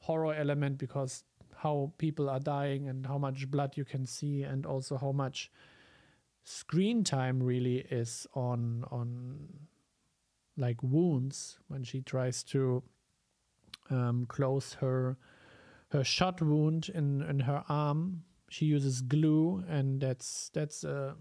horror 0.00 0.34
element 0.34 0.76
because 0.76 1.24
how 1.56 1.90
people 1.96 2.28
are 2.28 2.38
dying 2.38 2.88
and 2.88 3.06
how 3.06 3.16
much 3.16 3.50
blood 3.50 3.76
you 3.76 3.84
can 3.84 4.04
see, 4.04 4.42
and 4.42 4.66
also 4.66 4.98
how 4.98 5.10
much 5.10 5.50
screen 6.46 7.02
time 7.02 7.42
really 7.42 7.78
is 7.90 8.24
on 8.34 8.84
on 8.92 9.48
like 10.56 10.80
wounds 10.80 11.58
when 11.66 11.82
she 11.82 12.00
tries 12.00 12.44
to 12.44 12.82
um, 13.90 14.26
close 14.28 14.74
her 14.74 15.16
her 15.90 16.04
shot 16.04 16.40
wound 16.40 16.88
in 16.94 17.22
in 17.22 17.40
her 17.40 17.64
arm. 17.68 18.22
She 18.48 18.66
uses 18.66 19.02
glue, 19.02 19.64
and 19.68 20.00
that's 20.00 20.50
that's 20.54 20.84
a 20.84 21.16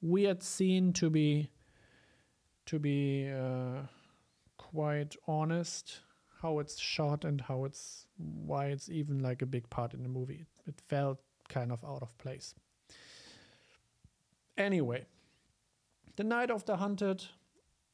weird 0.00 0.42
scene 0.42 0.92
to 0.94 1.10
be 1.10 1.50
to 2.66 2.78
be 2.78 3.28
uh, 3.28 3.82
quite 4.56 5.16
honest 5.26 6.00
how 6.40 6.58
it's 6.60 6.78
shot 6.78 7.24
and 7.24 7.40
how 7.40 7.64
it's 7.64 8.06
why 8.16 8.66
it's 8.66 8.88
even 8.88 9.18
like 9.18 9.42
a 9.42 9.46
big 9.46 9.68
part 9.68 9.92
in 9.92 10.02
the 10.02 10.08
movie 10.08 10.40
it, 10.40 10.68
it 10.68 10.80
felt 10.88 11.18
kind 11.48 11.70
of 11.70 11.84
out 11.84 12.00
of 12.00 12.16
place 12.16 12.54
anyway 14.56 15.06
the 16.16 16.24
night 16.24 16.50
of 16.50 16.64
the 16.66 16.76
hunted 16.76 17.24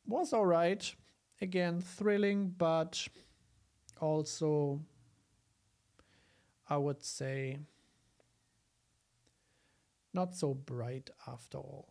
was 0.07 0.33
all 0.33 0.47
right. 0.47 0.95
Again 1.41 1.81
thrilling 1.81 2.55
but 2.57 3.07
also 4.01 4.81
i 6.69 6.77
would 6.77 7.03
say 7.03 7.59
not 10.13 10.35
so 10.35 10.55
bright 10.55 11.11
after 11.29 11.59
all. 11.59 11.89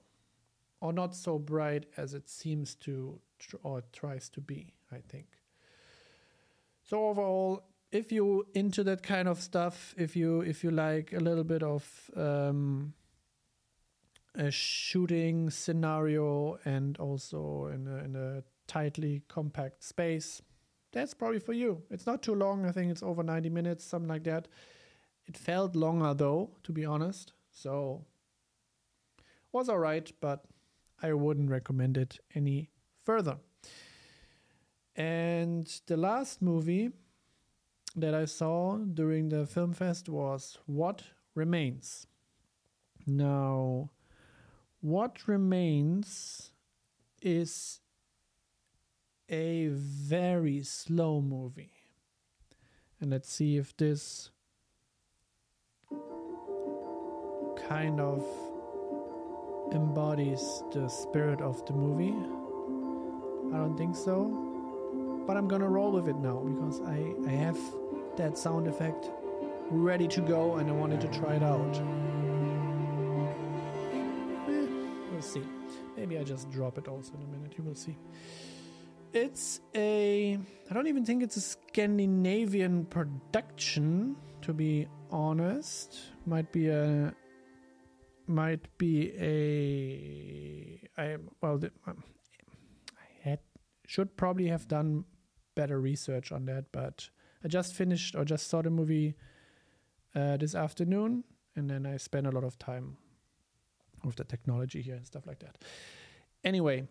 Or 0.81 0.91
not 0.91 1.15
so 1.15 1.39
bright 1.39 1.85
as 1.95 2.13
it 2.13 2.27
seems 2.27 2.75
to 2.75 3.19
or 3.63 3.83
tries 3.93 4.29
to 4.29 4.41
be 4.41 4.73
i 4.91 4.97
think. 5.07 5.27
So 6.83 7.07
overall, 7.07 7.63
if 7.91 8.11
you 8.11 8.45
into 8.53 8.83
that 8.83 9.03
kind 9.03 9.27
of 9.27 9.39
stuff, 9.39 9.95
if 9.97 10.15
you 10.15 10.41
if 10.41 10.63
you 10.63 10.71
like 10.71 11.13
a 11.13 11.19
little 11.19 11.43
bit 11.43 11.63
of 11.63 12.11
um, 12.17 12.93
a 14.37 14.51
shooting 14.51 15.49
scenario 15.49 16.59
and 16.65 16.97
also 16.97 17.69
in 17.73 17.87
a, 17.87 18.03
in 18.03 18.15
a 18.15 18.43
tightly 18.67 19.23
compact 19.27 19.83
space, 19.83 20.41
that's 20.91 21.13
probably 21.13 21.39
for 21.39 21.53
you. 21.53 21.81
It's 21.89 22.05
not 22.05 22.21
too 22.21 22.35
long. 22.35 22.65
I 22.65 22.71
think 22.71 22.91
it's 22.91 23.03
over 23.03 23.23
90 23.23 23.49
minutes, 23.49 23.83
something 23.83 24.09
like 24.09 24.23
that. 24.23 24.47
It 25.27 25.37
felt 25.37 25.75
longer 25.75 26.13
though, 26.13 26.51
to 26.63 26.71
be 26.71 26.85
honest. 26.85 27.33
So 27.51 28.05
was 29.51 29.69
all 29.69 29.79
right, 29.79 30.11
but 30.19 30.45
I 31.01 31.13
wouldn't 31.13 31.49
recommend 31.49 31.97
it 31.97 32.19
any 32.33 32.69
further. 33.03 33.37
And 34.95 35.67
the 35.87 35.97
last 35.97 36.41
movie 36.41 36.91
that 37.95 38.13
I 38.13 38.25
saw 38.25 38.77
during 38.77 39.29
the 39.29 39.45
film 39.45 39.73
fest 39.73 40.09
was 40.09 40.57
What 40.65 41.03
Remains. 41.33 42.07
Now, 43.05 43.91
What 44.85 45.27
Remains 45.27 46.51
is 47.19 47.79
a 49.27 49.69
very 49.71 50.61
slow 50.61 51.21
movie. 51.21 51.73
And 53.01 53.09
let's 53.09 53.33
see 53.33 53.57
if 53.57 53.75
this 53.77 54.29
kind 57.67 57.99
of 57.99 58.23
embodies 59.73 60.61
the 60.71 60.87
spirit 60.87 61.41
of 61.41 61.65
the 61.65 61.73
movie. 61.73 62.13
I 63.55 63.57
don't 63.57 63.75
think 63.75 63.95
so. 63.95 65.23
But 65.25 65.35
I'm 65.35 65.47
gonna 65.47 65.67
roll 65.67 65.93
with 65.93 66.07
it 66.07 66.17
now 66.17 66.37
because 66.41 66.81
I, 66.81 67.11
I 67.27 67.31
have 67.31 67.57
that 68.17 68.37
sound 68.37 68.67
effect 68.67 69.09
ready 69.71 70.07
to 70.09 70.21
go 70.21 70.57
and 70.57 70.69
I 70.69 70.73
wanted 70.73 71.01
to 71.01 71.07
try 71.07 71.33
it 71.33 71.41
out. 71.41 72.04
We'll 75.15 75.21
see. 75.21 75.43
Maybe 75.95 76.17
I 76.17 76.25
just 76.25 76.51
drop 76.51 76.77
it 76.77 76.89
also 76.89 77.13
in 77.13 77.21
a 77.21 77.27
minute. 77.27 77.53
You 77.57 77.63
will 77.63 77.73
see. 77.73 77.95
It's 79.13 79.61
a. 79.73 80.37
I 80.69 80.73
don't 80.73 80.87
even 80.87 81.05
think 81.05 81.23
it's 81.23 81.37
a 81.37 81.41
Scandinavian 81.41 82.83
production, 82.87 84.17
to 84.41 84.51
be 84.51 84.89
honest. 85.11 85.97
Might 86.25 86.51
be 86.51 86.67
a. 86.67 87.13
Might 88.27 88.67
be 88.77 89.13
a. 89.17 91.01
I 91.01 91.15
well, 91.41 91.61
um, 91.87 92.03
I 92.97 93.29
had 93.29 93.39
should 93.87 94.17
probably 94.17 94.49
have 94.49 94.67
done 94.67 95.05
better 95.55 95.79
research 95.79 96.33
on 96.33 96.45
that, 96.47 96.65
but 96.73 97.09
I 97.41 97.47
just 97.47 97.73
finished 97.73 98.17
or 98.17 98.25
just 98.25 98.49
saw 98.49 98.61
the 98.61 98.69
movie 98.69 99.15
uh, 100.13 100.35
this 100.35 100.55
afternoon, 100.55 101.23
and 101.55 101.69
then 101.69 101.85
I 101.85 101.95
spent 101.95 102.27
a 102.27 102.31
lot 102.31 102.43
of 102.43 102.59
time 102.59 102.97
with 104.05 104.15
the 104.15 104.23
technology 104.23 104.81
here 104.81 104.95
and 104.95 105.05
stuff 105.05 105.25
like 105.25 105.39
that. 105.39 105.57
Anyway, 106.43 106.87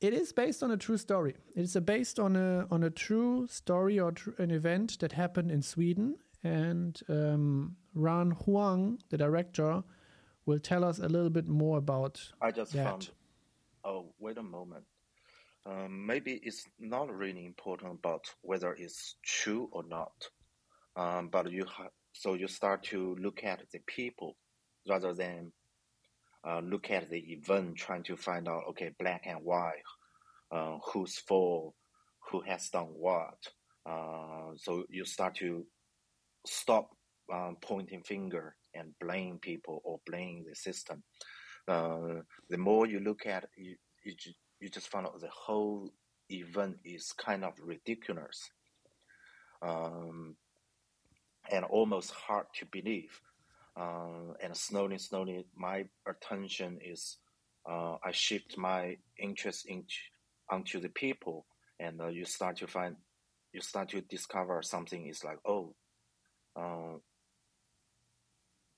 it 0.00 0.12
is 0.12 0.32
based 0.32 0.62
on 0.62 0.70
a 0.70 0.76
true 0.76 0.98
story. 0.98 1.36
It 1.54 1.62
is 1.62 1.76
based 1.76 2.18
on 2.18 2.36
a 2.36 2.66
on 2.70 2.82
a 2.82 2.90
true 2.90 3.46
story 3.48 3.98
or 3.98 4.12
tr- 4.12 4.30
an 4.38 4.50
event 4.50 4.98
that 5.00 5.12
happened 5.12 5.50
in 5.50 5.62
Sweden, 5.62 6.16
and 6.44 7.00
um, 7.08 7.76
Ran 7.94 8.32
Huang, 8.32 8.98
the 9.08 9.16
director, 9.16 9.82
will 10.44 10.58
tell 10.58 10.84
us 10.84 10.98
a 10.98 11.08
little 11.08 11.30
bit 11.30 11.48
more 11.48 11.78
about 11.78 12.32
I 12.40 12.50
just 12.50 12.72
that. 12.72 12.84
found. 12.84 13.10
Oh, 13.84 14.12
wait 14.18 14.36
a 14.36 14.42
moment. 14.42 14.84
Um, 15.64 16.06
maybe 16.06 16.40
it's 16.42 16.64
not 16.78 17.12
really 17.12 17.44
important 17.44 17.98
about 17.98 18.24
whether 18.42 18.72
it's 18.74 19.16
true 19.24 19.68
or 19.72 19.82
not. 19.88 20.12
Um, 20.94 21.28
but 21.28 21.50
you 21.50 21.64
ha- 21.64 21.90
so 22.12 22.34
you 22.34 22.48
start 22.48 22.84
to 22.84 23.16
look 23.20 23.44
at 23.44 23.62
the 23.72 23.80
people 23.86 24.36
rather 24.88 25.12
than 25.12 25.52
uh, 26.48 26.60
look 26.60 26.90
at 26.90 27.10
the 27.10 27.18
event, 27.32 27.76
trying 27.76 28.02
to 28.04 28.16
find 28.16 28.48
out 28.48 28.64
okay, 28.70 28.92
black 28.98 29.22
and 29.26 29.38
white, 29.42 29.82
uh, 30.52 30.78
who's 30.92 31.18
for, 31.18 31.72
who 32.30 32.40
has 32.42 32.68
done 32.68 32.88
what. 32.96 33.38
Uh, 33.88 34.52
so 34.56 34.84
you 34.88 35.04
start 35.04 35.34
to 35.36 35.64
stop 36.46 36.90
um, 37.32 37.56
pointing 37.60 38.02
finger 38.02 38.54
and 38.74 38.92
blame 39.00 39.38
people 39.40 39.80
or 39.84 40.00
blame 40.06 40.44
the 40.48 40.54
system. 40.54 41.02
Uh, 41.68 42.20
the 42.48 42.58
more 42.58 42.86
you 42.86 43.00
look 43.00 43.26
at 43.26 43.44
you, 43.56 43.74
you, 44.04 44.14
you 44.60 44.68
just 44.68 44.88
find 44.88 45.06
out 45.06 45.20
the 45.20 45.28
whole 45.32 45.90
event 46.30 46.76
is 46.84 47.12
kind 47.12 47.44
of 47.44 47.52
ridiculous 47.60 48.50
um, 49.62 50.36
and 51.50 51.64
almost 51.64 52.12
hard 52.12 52.46
to 52.54 52.66
believe. 52.66 53.20
Uh, 53.78 54.32
and 54.42 54.56
slowly, 54.56 54.98
slowly, 54.98 55.46
my 55.54 55.84
attention 56.08 56.78
is 56.82 57.18
uh, 57.68 57.96
I 58.02 58.12
shift 58.12 58.56
my 58.56 58.96
interest 59.18 59.66
into 59.66 59.94
onto 60.50 60.80
the 60.80 60.88
people, 60.88 61.46
and 61.78 62.00
uh, 62.00 62.08
you 62.08 62.24
start 62.24 62.56
to 62.58 62.66
find 62.66 62.96
you 63.52 63.60
start 63.60 63.90
to 63.90 64.00
discover 64.00 64.62
something 64.62 65.06
is 65.06 65.24
like 65.24 65.38
oh, 65.44 65.74
uh, 66.58 66.96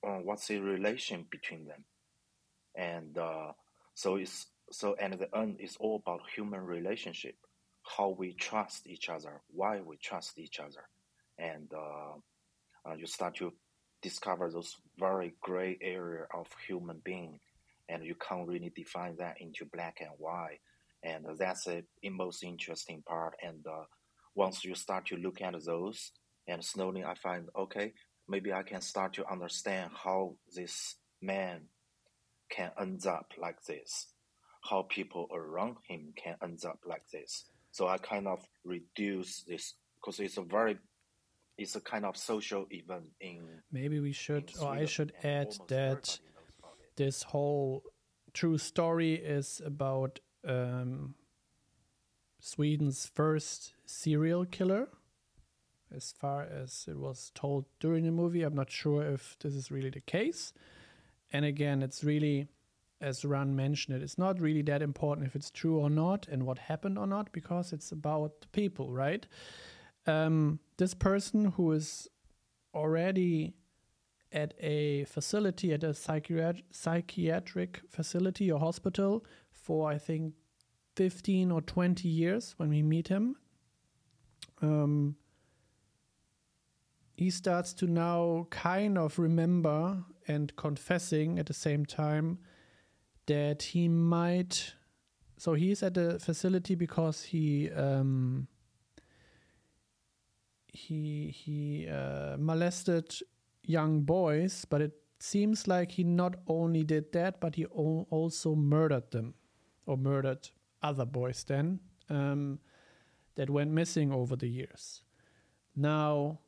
uh, 0.05 0.19
what's 0.23 0.47
the 0.47 0.59
relation 0.59 1.25
between 1.31 1.65
them, 1.65 1.85
and 2.75 3.17
uh, 3.17 3.51
so 3.93 4.15
it's 4.15 4.47
so 4.71 4.95
and 4.99 5.13
the 5.13 5.33
end 5.37 5.57
is 5.59 5.77
all 5.79 6.01
about 6.05 6.21
human 6.35 6.61
relationship, 6.61 7.35
how 7.83 8.09
we 8.09 8.33
trust 8.33 8.85
each 8.85 9.07
other, 9.07 9.41
why 9.49 9.79
we 9.79 9.97
trust 9.97 10.37
each 10.37 10.59
other, 10.59 10.89
and 11.37 11.71
uh, 11.73 12.89
uh, 12.89 12.95
you 12.95 13.05
start 13.07 13.35
to 13.35 13.53
discover 14.01 14.49
those 14.49 14.75
very 14.97 15.33
gray 15.41 15.77
area 15.81 16.25
of 16.33 16.47
human 16.67 17.01
being, 17.03 17.39
and 17.87 18.03
you 18.03 18.15
can't 18.15 18.47
really 18.47 18.71
define 18.75 19.15
that 19.17 19.41
into 19.41 19.65
black 19.65 19.97
and 20.01 20.11
white, 20.17 20.59
and 21.03 21.25
that's 21.37 21.65
the 21.65 21.83
most 22.09 22.43
interesting 22.43 23.03
part. 23.07 23.35
And 23.41 23.65
uh, 23.67 23.85
once 24.35 24.63
you 24.63 24.75
start 24.75 25.07
to 25.07 25.15
look 25.15 25.41
at 25.41 25.53
those, 25.65 26.11
and 26.47 26.63
slowly 26.63 27.03
I 27.03 27.15
find 27.15 27.49
okay, 27.55 27.93
maybe 28.27 28.53
I 28.53 28.63
can 28.63 28.81
start 28.81 29.13
to 29.13 29.29
understand 29.29 29.91
how 30.03 30.35
this 30.55 30.95
man 31.21 31.61
can 32.49 32.71
end 32.79 33.05
up 33.05 33.33
like 33.37 33.63
this, 33.65 34.07
how 34.61 34.83
people 34.83 35.27
around 35.33 35.77
him 35.87 36.13
can 36.15 36.35
end 36.43 36.63
up 36.65 36.79
like 36.85 37.07
this. 37.11 37.45
So 37.71 37.87
I 37.87 37.97
kind 37.97 38.27
of 38.27 38.39
reduce 38.63 39.43
this 39.43 39.75
because 39.99 40.19
it's 40.19 40.37
a 40.37 40.41
very, 40.41 40.77
it's 41.59 41.75
a 41.75 41.81
kind 41.81 42.05
of 42.05 42.15
social 42.17 42.65
event 42.71 43.05
in. 43.19 43.47
Maybe 43.71 43.99
we 43.99 44.13
should, 44.13 44.51
or 44.61 44.69
I 44.69 44.85
should 44.85 45.13
add 45.23 45.51
that 45.67 45.77
everybody 45.77 46.31
knows 46.33 46.51
about 46.59 46.77
it. 46.81 46.95
this 46.95 47.23
whole 47.23 47.83
true 48.33 48.57
story 48.57 49.13
is 49.15 49.61
about 49.65 50.19
um, 50.47 51.15
Sweden's 52.39 53.05
first 53.13 53.73
serial 53.85 54.45
killer. 54.45 54.87
As 55.93 56.13
far 56.17 56.43
as 56.43 56.85
it 56.87 56.97
was 56.97 57.31
told 57.33 57.65
during 57.79 58.05
the 58.05 58.11
movie, 58.11 58.43
I'm 58.43 58.55
not 58.55 58.71
sure 58.71 59.03
if 59.03 59.35
this 59.39 59.55
is 59.55 59.71
really 59.71 59.89
the 59.89 60.01
case. 60.01 60.53
And 61.33 61.45
again, 61.45 61.81
it's 61.81 62.03
really, 62.03 62.47
as 63.01 63.25
Ran 63.25 63.55
mentioned 63.55 63.97
it, 63.97 64.03
it's 64.03 64.17
not 64.17 64.39
really 64.39 64.61
that 64.63 64.83
important 64.83 65.27
if 65.27 65.35
it's 65.35 65.49
true 65.49 65.79
or 65.79 65.89
not 65.89 66.27
and 66.31 66.45
what 66.45 66.59
happened 66.59 66.97
or 66.99 67.07
not, 67.07 67.31
because 67.31 67.73
it's 67.73 67.91
about 67.91 68.41
the 68.41 68.47
people, 68.49 68.93
right? 68.93 69.25
Um, 70.05 70.59
this 70.79 70.93
person 70.93 71.45
who 71.45 71.73
is 71.73 72.07
already 72.73 73.53
at 74.31 74.53
a 74.59 75.03
facility, 75.03 75.73
at 75.73 75.83
a 75.83 75.89
psychiat- 75.89 76.63
psychiatric 76.71 77.81
facility 77.89 78.49
or 78.51 78.59
hospital 78.59 79.25
for, 79.51 79.91
I 79.91 79.97
think, 79.97 80.33
15 80.95 81.51
or 81.51 81.61
20 81.61 82.07
years 82.07 82.53
when 82.57 82.69
we 82.69 82.81
meet 82.81 83.09
him. 83.09 83.35
Um, 84.61 85.17
he 87.15 87.29
starts 87.29 87.73
to 87.73 87.87
now 87.87 88.47
kind 88.49 88.97
of 88.97 89.19
remember 89.19 90.05
and 90.27 90.55
confessing 90.55 91.39
at 91.39 91.47
the 91.47 91.53
same 91.53 91.85
time 91.85 92.39
that 93.25 93.61
he 93.63 93.89
might. 93.89 94.75
So 95.37 95.55
he's 95.55 95.83
at 95.83 95.95
the 95.95 96.19
facility 96.19 96.75
because 96.75 97.23
he 97.23 97.69
um, 97.71 98.47
he 100.73 101.29
he 101.29 101.87
uh, 101.87 102.37
molested 102.37 103.15
young 103.63 104.01
boys, 104.01 104.65
but 104.65 104.81
it 104.81 104.93
seems 105.19 105.67
like 105.67 105.91
he 105.91 106.03
not 106.03 106.35
only 106.47 106.83
did 106.83 107.11
that, 107.11 107.39
but 107.39 107.55
he 107.55 107.65
al- 107.75 108.07
also 108.09 108.55
murdered 108.55 109.11
them, 109.11 109.33
or 109.85 109.97
murdered 109.97 110.49
other 110.81 111.05
boys 111.05 111.43
then 111.43 111.79
um, 112.09 112.59
that 113.35 113.49
went 113.49 113.71
missing 113.71 114.11
over 114.11 114.35
the 114.35 114.47
years. 114.47 115.01
Now 115.75 116.39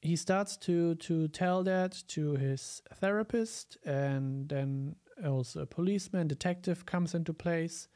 he 0.00 0.16
starts 0.16 0.56
to 0.56 0.94
to 0.96 1.28
tell 1.28 1.62
that 1.64 2.02
to 2.08 2.34
his 2.36 2.82
therapist, 2.94 3.78
and 3.84 4.48
then 4.48 4.96
also 5.24 5.62
a 5.62 5.66
policeman, 5.66 6.28
detective 6.28 6.86
comes 6.86 7.14
into 7.14 7.32
place 7.32 7.88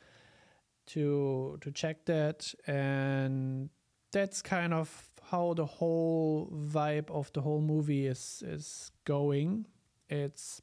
to 0.86 1.58
to 1.60 1.70
check 1.70 2.04
that, 2.06 2.54
and 2.66 3.70
that's 4.12 4.42
kind 4.42 4.72
of 4.72 5.08
how 5.30 5.54
the 5.54 5.66
whole 5.66 6.52
vibe 6.54 7.10
of 7.10 7.32
the 7.32 7.40
whole 7.40 7.60
movie 7.60 8.06
is 8.06 8.42
is 8.46 8.92
going. 9.04 9.66
It's 10.08 10.60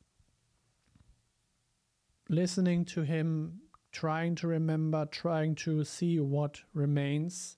listening 2.29 2.85
to 2.85 3.01
him, 3.01 3.61
trying 3.91 4.35
to 4.35 4.47
remember, 4.47 5.05
trying 5.05 5.55
to 5.55 5.83
see 5.83 6.19
what 6.19 6.61
remains 6.73 7.57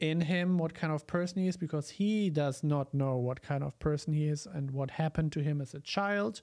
in 0.00 0.22
him, 0.22 0.58
what 0.58 0.74
kind 0.74 0.92
of 0.92 1.06
person 1.06 1.42
he 1.42 1.48
is, 1.48 1.56
because 1.56 1.90
he 1.90 2.30
does 2.30 2.64
not 2.64 2.92
know 2.94 3.16
what 3.16 3.42
kind 3.42 3.62
of 3.62 3.78
person 3.78 4.12
he 4.12 4.26
is 4.26 4.46
and 4.46 4.70
what 4.70 4.90
happened 4.90 5.32
to 5.32 5.42
him 5.42 5.60
as 5.60 5.74
a 5.74 5.80
child, 5.80 6.40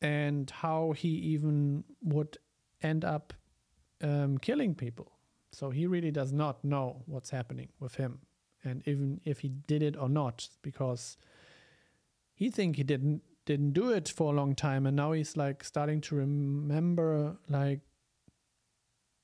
and 0.00 0.50
how 0.50 0.92
he 0.92 1.08
even 1.08 1.84
would 2.02 2.38
end 2.82 3.04
up 3.04 3.34
um, 4.02 4.38
killing 4.38 4.74
people. 4.74 5.12
So 5.52 5.70
he 5.70 5.86
really 5.86 6.10
does 6.10 6.32
not 6.32 6.64
know 6.64 7.02
what's 7.06 7.30
happening 7.30 7.68
with 7.78 7.96
him, 7.96 8.20
and 8.64 8.82
even 8.86 9.20
if 9.24 9.40
he 9.40 9.50
did 9.50 9.82
it 9.82 9.96
or 9.96 10.08
not, 10.08 10.48
because 10.62 11.18
he 12.34 12.50
think 12.50 12.76
he 12.76 12.82
didn't 12.82 13.22
didn't 13.44 13.72
do 13.72 13.90
it 13.90 14.08
for 14.08 14.32
a 14.32 14.36
long 14.36 14.54
time, 14.54 14.86
and 14.86 14.96
now 14.96 15.12
he's 15.12 15.36
like 15.36 15.64
starting 15.64 16.00
to 16.00 16.14
remember 16.14 17.36
like 17.48 17.80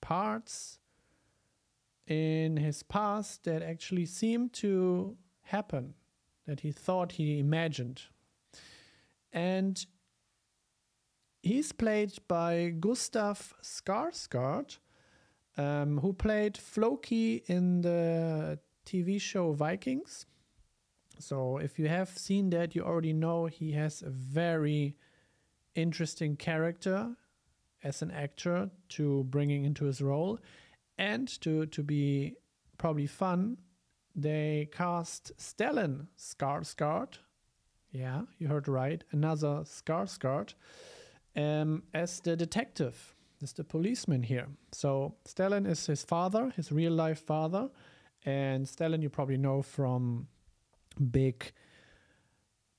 parts 0.01 0.79
in 2.07 2.57
his 2.57 2.83
past 2.83 3.45
that 3.45 3.63
actually 3.63 4.07
seemed 4.07 4.53
to 4.55 5.17
happen, 5.43 5.95
that 6.47 6.61
he 6.61 6.73
thought 6.73 7.13
he 7.13 7.39
imagined. 7.39 8.03
And 9.33 9.85
he's 11.43 11.73
played 11.73 12.15
by 12.27 12.73
Gustav 12.81 13.55
Skarsgård, 13.63 14.79
um, 15.59 15.99
who 15.99 16.13
played 16.13 16.57
Floki 16.57 17.43
in 17.47 17.83
the 17.83 18.59
TV 18.87 19.21
show 19.21 19.53
Vikings. 19.53 20.25
So 21.19 21.59
if 21.59 21.79
you 21.79 21.89
have 21.89 22.09
seen 22.17 22.51
that, 22.51 22.77
you 22.77 22.83
already 22.83 23.13
know 23.13 23.47
he 23.47 23.73
has 23.73 24.03
a 24.03 24.09
very 24.09 24.97
interesting 25.75 26.37
character 26.37 27.15
as 27.83 28.03
an 28.03 28.11
actor 28.13 28.71
to 28.91 29.25
bringing 29.25 29.65
into 29.65 29.85
his 29.85 30.01
role. 30.01 30.39
And 30.97 31.29
to 31.43 31.67
to 31.67 31.83
be 31.83 32.37
probably 32.77 33.07
fun 33.07 33.59
they 34.17 34.69
cast 34.73 35.31
Stellan 35.39 36.09
Skarsgård. 36.19 37.19
Yeah 37.93 38.23
you 38.39 38.49
heard 38.49 38.67
right. 38.67 39.05
Another 39.13 39.63
Skarsgård 39.65 40.55
um, 41.37 41.85
as 41.95 42.21
the 42.21 42.37
detective 42.37 43.15
as 43.43 43.53
the 43.53 43.65
policeman 43.65 44.23
here 44.23 44.47
so 44.73 45.15
Stellan 45.25 45.67
is 45.67 45.87
his 45.87 46.03
father 46.05 46.53
his 46.57 46.73
real 46.73 46.93
life 46.93 47.21
father 47.21 47.71
and 48.25 48.67
Stellan 48.67 49.03
you 49.03 49.11
probably 49.11 49.37
know 49.37 49.63
from 49.63 50.29
big 51.11 51.53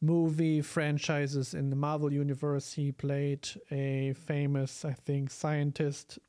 movie 0.02 0.62
franchises 0.62 1.54
in 1.54 1.70
the 1.70 1.76
Marvel 1.76 2.12
universe. 2.12 2.74
He 2.74 2.92
played 2.92 3.48
a 3.72 4.14
famous, 4.14 4.86
I 4.86 4.94
think, 4.94 5.30
scientist 5.30 6.20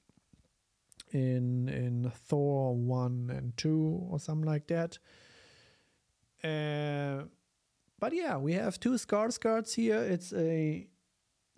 in 1.13 1.69
in 1.69 2.11
Thor 2.15 2.75
one 2.75 3.31
and 3.35 3.57
two 3.57 4.07
or 4.11 4.19
something 4.19 4.47
like 4.47 4.67
that. 4.69 4.99
Uh, 6.43 7.25
but 7.99 8.15
yeah, 8.15 8.37
we 8.37 8.55
have 8.55 8.81
two 8.81 8.93
Skarsgårds 8.93 9.75
here. 9.75 10.01
It's 10.01 10.33
a 10.33 10.87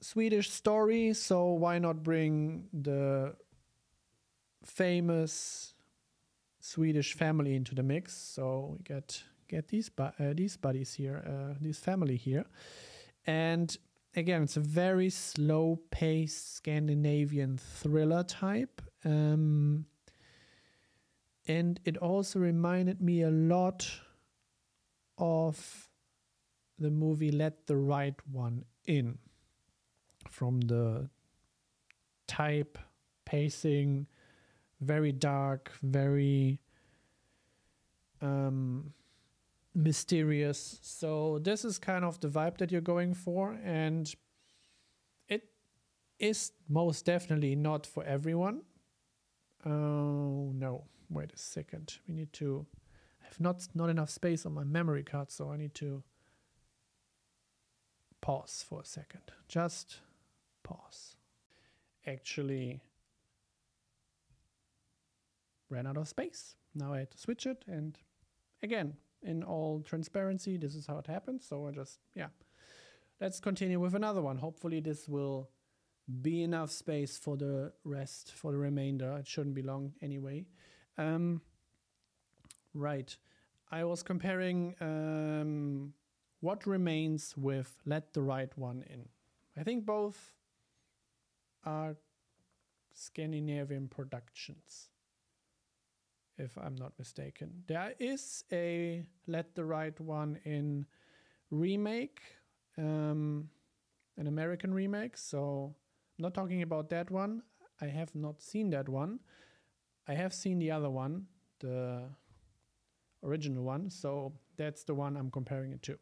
Swedish 0.03 0.51
story, 0.51 1.15
so 1.15 1.53
why 1.53 1.79
not 1.79 2.03
bring 2.03 2.69
the 2.73 3.35
famous 4.65 5.75
Swedish 6.61 7.15
family 7.15 7.55
into 7.55 7.75
the 7.75 7.85
mix? 7.85 8.13
So 8.13 8.73
we 8.73 8.79
get 8.83 9.23
get 9.49 9.69
these 9.69 9.89
bu- 9.89 10.15
uh, 10.19 10.35
these 10.35 10.57
buddies 10.57 10.95
here, 10.95 11.23
uh, 11.25 11.55
this 11.61 11.79
family 11.79 12.17
here, 12.17 12.47
and 13.27 13.77
again, 14.17 14.43
it's 14.43 14.57
a 14.57 14.61
very 14.61 15.09
slow 15.09 15.79
paced 15.91 16.57
Scandinavian 16.57 17.59
thriller 17.59 18.25
type. 18.25 18.83
Um, 19.05 19.87
and 21.47 21.81
it 21.85 21.97
also 21.97 22.39
reminded 22.39 23.01
me 23.01 23.23
a 23.23 23.31
lot 23.31 23.89
of 25.19 25.89
the 26.79 26.91
movie 26.91 27.31
Let 27.31 27.67
the 27.67 27.77
Right 27.77 28.15
One 28.31 28.65
In 28.87 29.19
from 30.31 30.61
the 30.61 31.09
type, 32.27 32.79
pacing, 33.25 34.07
very 34.81 35.13
dark, 35.13 35.71
very 35.83 36.61
um, 38.21 38.93
mysterious. 39.75 40.79
So 40.83 41.39
this 41.43 41.65
is 41.65 41.79
kind 41.79 42.05
of 42.05 42.21
the 42.21 42.29
vibe 42.29 42.59
that 42.59 42.73
you're 42.73 42.81
going 42.81 43.15
for, 43.15 43.59
and 43.65 44.13
it 45.29 45.45
is 46.19 46.53
most 46.69 47.05
definitely 47.05 47.57
not 47.57 47.87
for 47.87 48.05
everyone. 48.05 48.63
Oh 49.65 50.53
no! 50.55 50.85
Wait 51.09 51.33
a 51.33 51.39
second. 51.39 51.99
We 52.09 52.15
need 52.15 52.33
to. 52.35 52.67
I 53.23 53.27
have 53.27 53.41
not 53.41 53.69
not 53.75 53.91
enough 53.91 54.11
space 54.11 54.45
on 54.47 54.55
my 54.55 54.65
memory 54.65 55.05
card, 55.05 55.31
so 55.31 55.53
I 55.53 55.57
need 55.57 55.75
to 55.75 56.03
pause 58.21 58.65
for 58.67 58.81
a 58.81 58.85
second. 58.85 59.23
Just 59.49 60.01
pause. 60.63 61.17
Actually, 62.07 62.81
ran 65.71 65.87
out 65.87 65.97
of 65.97 66.09
space. 66.09 66.57
Now 66.75 66.93
I 66.95 67.01
had 67.01 67.11
to 67.13 67.19
switch 67.19 67.47
it, 67.47 67.65
and 67.67 67.99
again, 68.63 68.95
in 69.23 69.43
all 69.43 69.81
transparency, 69.81 70.57
this 70.57 70.75
is 70.75 70.87
how 70.87 70.99
it 70.99 71.07
happens. 71.07 71.47
So 71.49 71.69
I 71.69 71.71
just, 71.71 71.99
yeah. 72.15 72.29
Let's 73.21 73.39
continue 73.39 73.79
with 73.79 73.95
another 73.95 74.21
one. 74.21 74.39
Hopefully, 74.39 74.81
this 74.81 75.09
will 75.09 75.49
be 76.21 76.43
enough 76.43 76.73
space 76.73 77.17
for 77.17 77.37
the 77.37 77.73
rest, 77.85 78.33
for 78.33 78.51
the 78.51 78.59
remainder. 78.59 79.17
It 79.19 79.29
shouldn't 79.29 79.55
be 79.55 79.63
long 79.63 79.93
anyway. 80.03 80.47
Um, 80.99 81.41
right. 82.75 83.17
I 83.71 83.85
was 83.85 84.03
comparing 84.03 84.75
um, 84.81 85.95
what 86.41 86.67
remains 86.67 87.35
with 87.37 87.81
Let 87.87 88.13
the 88.13 88.23
Right 88.23 88.51
One 88.59 88.85
In. 88.91 89.09
I 89.57 89.63
think 89.63 89.87
both 89.87 90.33
are 91.65 91.97
Scandinavian 92.93 93.89
productions 93.89 94.89
if 96.39 96.57
I'm 96.59 96.75
not 96.75 96.93
mistaken. 96.99 97.63
There 97.67 97.95
is 97.99 98.45
a 98.53 99.05
Let 99.27 99.55
the 99.55 99.65
Right 99.65 99.99
One 100.01 100.39
in 100.45 100.87
remake, 101.51 102.21
um, 102.79 103.49
an 104.17 104.27
American 104.27 104.75
remake. 104.75 105.17
So 105.17 105.75
I'm 106.19 106.23
not 106.23 106.35
talking 106.35 106.63
about 106.63 106.91
that 106.91 107.11
one. 107.11 107.43
I 107.81 107.87
have 107.87 108.15
not 108.15 108.43
seen 108.43 108.71
that 108.71 108.89
one. 108.89 109.21
I 110.09 110.15
have 110.15 110.35
seen 110.35 110.59
the 110.59 110.71
other 110.71 110.91
one, 110.91 111.27
the 111.61 112.09
original 113.23 113.63
one. 113.63 113.91
So 113.91 114.33
that's 114.57 114.85
the 114.85 114.95
one 114.95 115.17
I'm 115.17 115.31
comparing 115.31 115.73
it 115.73 115.83
to. 115.83 115.99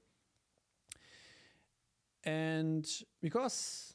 And 2.25 2.87
because 3.23 3.95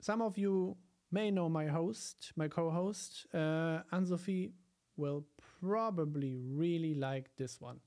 some 0.00 0.22
of 0.22 0.38
you 0.38 0.76
may 1.10 1.30
know 1.30 1.48
my 1.48 1.66
host, 1.66 2.32
my 2.36 2.48
co 2.48 2.70
host, 2.70 3.26
uh, 3.34 3.80
Ann-Sophie 3.92 4.52
will 4.96 5.24
probably 5.60 6.36
really 6.36 6.94
like 6.94 7.34
this 7.36 7.60
one. 7.60 7.80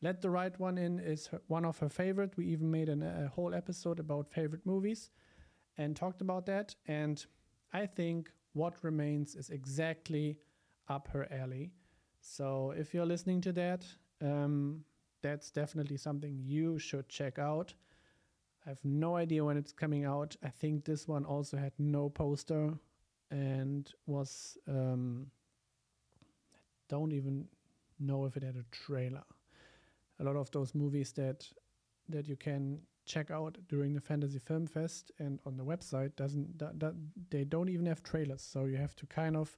Let 0.00 0.20
the 0.20 0.30
Right 0.30 0.58
One 0.60 0.78
In 0.78 0.98
is 1.00 1.26
her, 1.28 1.40
one 1.48 1.64
of 1.64 1.78
her 1.78 1.88
favorite. 1.88 2.36
We 2.36 2.46
even 2.46 2.70
made 2.70 2.88
an, 2.88 3.02
a 3.02 3.28
whole 3.28 3.54
episode 3.54 3.98
about 3.98 4.30
favorite 4.30 4.66
movies 4.66 5.10
and 5.78 5.96
talked 5.96 6.20
about 6.20 6.46
that. 6.46 6.74
And 6.86 7.24
I 7.72 7.86
think 7.86 8.30
What 8.52 8.82
Remains 8.84 9.34
is 9.34 9.50
exactly 9.50 10.38
up 10.88 11.08
her 11.08 11.26
alley. 11.32 11.72
So 12.20 12.72
if 12.76 12.94
you're 12.94 13.06
listening 13.06 13.40
to 13.42 13.52
that, 13.52 13.86
um, 14.22 14.84
that's 15.22 15.50
definitely 15.50 15.96
something 15.96 16.38
you 16.38 16.78
should 16.78 17.08
check 17.08 17.38
out. 17.38 17.74
I 18.66 18.70
have 18.70 18.84
no 18.84 19.16
idea 19.16 19.44
when 19.44 19.56
it's 19.56 19.72
coming 19.72 20.04
out. 20.04 20.36
I 20.42 20.48
think 20.48 20.84
this 20.84 21.06
one 21.06 21.24
also 21.24 21.56
had 21.56 21.72
no 21.78 22.08
poster 22.08 22.72
and 23.30 23.92
was 24.06 24.56
um, 24.68 25.26
don't 26.88 27.12
even 27.12 27.46
know 28.00 28.24
if 28.24 28.36
it 28.36 28.42
had 28.42 28.56
a 28.56 28.64
trailer. 28.70 29.24
A 30.20 30.24
lot 30.24 30.36
of 30.36 30.50
those 30.50 30.74
movies 30.74 31.12
that 31.12 31.46
that 32.08 32.28
you 32.28 32.36
can 32.36 32.80
check 33.06 33.30
out 33.30 33.58
during 33.68 33.92
the 33.92 34.00
Fantasy 34.00 34.38
Filmfest 34.38 35.10
and 35.18 35.38
on 35.44 35.56
the 35.56 35.64
website 35.64 36.16
doesn't 36.16 36.58
that, 36.58 36.80
that 36.80 36.94
they 37.30 37.44
don't 37.44 37.68
even 37.68 37.86
have 37.86 38.02
trailers, 38.02 38.42
so 38.42 38.64
you 38.64 38.76
have 38.76 38.96
to 38.96 39.06
kind 39.06 39.36
of 39.36 39.56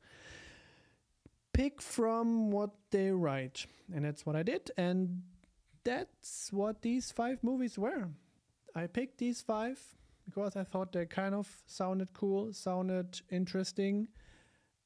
pick 1.53 1.81
from 1.81 2.51
what 2.51 2.71
they 2.91 3.11
write, 3.11 3.67
and 3.95 4.05
that's 4.05 4.27
what 4.27 4.37
I 4.37 4.43
did, 4.43 4.71
and 4.77 5.23
that's 5.85 6.53
what 6.53 6.83
these 6.83 7.13
five 7.13 7.43
movies 7.43 7.79
were. 7.79 8.09
I 8.77 8.87
picked 8.87 9.19
these 9.19 9.41
five 9.41 9.81
because 10.27 10.55
I 10.55 10.63
thought 10.63 10.93
they 10.93 11.07
kind 11.07 11.35
of 11.35 11.51
sounded 11.67 12.13
cool, 12.13 12.53
sounded 12.53 13.21
interesting, 13.31 14.09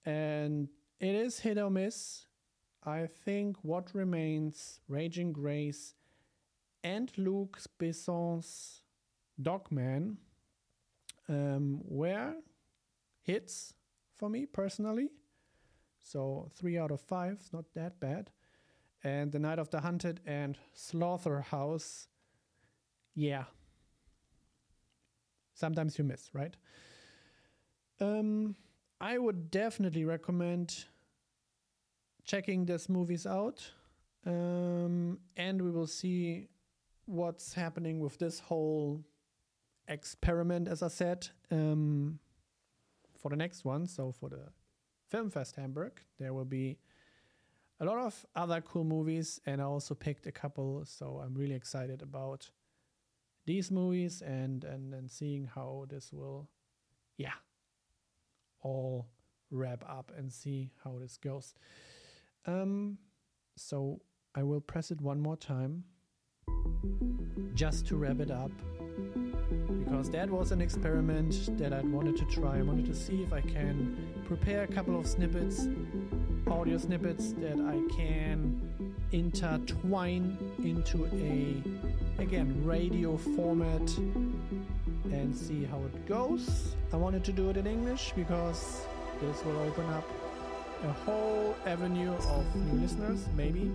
and 0.07 0.69
it 1.01 1.15
is 1.15 1.41
hit 1.41 1.59
or 1.59 1.71
miss 1.71 2.27
I 2.85 3.09
think 3.25 3.59
What 3.63 3.95
Remains, 3.95 4.81
Raging 4.89 5.33
Grace, 5.33 5.95
and 6.83 7.13
Luc 7.19 7.61
Besson's 7.79 8.83
Dogman 9.41 10.17
um, 11.29 11.81
were 11.85 12.37
hits 13.23 13.75
for 14.17 14.31
me 14.31 14.47
personally. 14.47 15.11
So 16.03 16.51
three 16.55 16.79
out 16.79 16.91
of 16.91 17.01
five, 17.03 17.39
not 17.53 17.67
that 17.75 18.01
bad. 18.01 18.31
And 19.05 19.31
The 19.31 19.39
Night 19.39 19.59
of 19.59 19.71
the 19.71 19.81
Hunted 19.81 20.21
and 20.25 20.59
Slotherhouse, 20.75 22.07
yeah. 23.15 23.45
Sometimes 25.61 25.99
you 25.99 26.05
miss, 26.05 26.31
right? 26.33 26.57
Um, 28.01 28.57
I 28.99 29.19
would 29.19 29.51
definitely 29.51 30.07
recommend 30.07 30.87
checking 32.25 32.65
these 32.65 32.89
movies 32.89 33.27
out. 33.27 33.71
Um, 34.25 35.19
and 35.37 35.61
we 35.61 35.71
will 35.71 35.87
see 35.87 36.49
what's 37.05 37.53
happening 37.53 38.01
with 38.01 38.17
this 38.19 38.39
whole 38.39 39.05
experiment, 39.87 40.67
as 40.67 40.83
I 40.83 40.89
said, 40.89 41.29
um, 41.51 42.19
for 43.19 43.29
the 43.29 43.37
next 43.37 43.63
one. 43.63 43.87
So, 43.87 44.13
for 44.13 44.31
the 44.31 44.45
Filmfest 45.13 45.57
Hamburg, 45.57 46.01
there 46.19 46.33
will 46.33 46.47
be 46.47 46.79
a 47.81 47.85
lot 47.85 47.99
of 47.99 48.25
other 48.35 48.63
cool 48.63 48.85
movies, 48.85 49.41
and 49.45 49.61
I 49.61 49.65
also 49.65 49.95
picked 49.95 50.27
a 50.27 50.33
couple. 50.33 50.85
So, 50.87 51.21
I'm 51.23 51.35
really 51.35 51.55
excited 51.55 52.01
about 52.01 52.51
these 53.47 53.71
movies 53.71 54.23
and 54.23 54.65
and 54.65 54.95
and 54.95 55.11
seeing 55.11 55.47
how 55.47 55.87
this 55.89 56.13
will, 56.13 56.49
yeah, 57.17 57.39
all 58.63 59.07
wrap 59.51 59.85
up 59.89 60.13
and 60.17 60.33
see 60.33 60.71
how 60.85 60.99
this 60.99 61.17
goes. 61.17 61.55
Um, 62.47 62.99
so 63.57 64.01
I 64.35 64.43
will 64.43 64.61
press 64.61 64.91
it 64.91 65.01
one 65.01 65.21
more 65.21 65.37
time 65.37 65.85
just 67.55 67.87
to 67.89 67.97
wrap 67.97 68.21
it 68.21 68.31
up 68.31 68.53
because 70.01 70.11
that 70.11 70.31
was 70.31 70.53
an 70.53 70.61
experiment 70.61 71.59
that 71.59 71.73
I 71.73 71.81
wanted 71.81 72.17
to 72.19 72.25
try. 72.25 72.59
I 72.59 72.63
wanted 72.63 72.87
to 72.87 72.95
see 72.95 73.23
if 73.23 73.33
I 73.33 73.41
can 73.41 74.23
prepare 74.25 74.63
a 74.63 74.67
couple 74.67 74.99
of 74.99 75.07
snippets, 75.07 75.69
audio 76.47 76.79
snippets 76.79 77.33
that 77.35 77.61
I 77.61 77.95
can 77.95 78.95
intertwine 79.13 80.39
into 80.63 81.07
a 81.07 81.63
again 82.21 82.63
radio 82.65 83.17
format 83.17 83.97
and 85.11 85.35
see 85.35 85.65
how 85.65 85.79
it 85.79 86.07
goes. 86.07 86.77
I 86.93 86.97
wanted 86.97 87.25
to 87.25 87.33
do 87.33 87.49
it 87.49 87.57
in 87.57 87.67
English 87.67 88.13
because 88.15 88.87
this 89.23 89.43
will 89.45 89.59
open 89.61 89.87
up 89.87 90.05
a 90.85 90.93
whole 90.93 91.57
avenue 91.67 92.13
of 92.13 92.57
new 92.57 92.81
listeners, 92.81 93.27
maybe. 93.37 93.71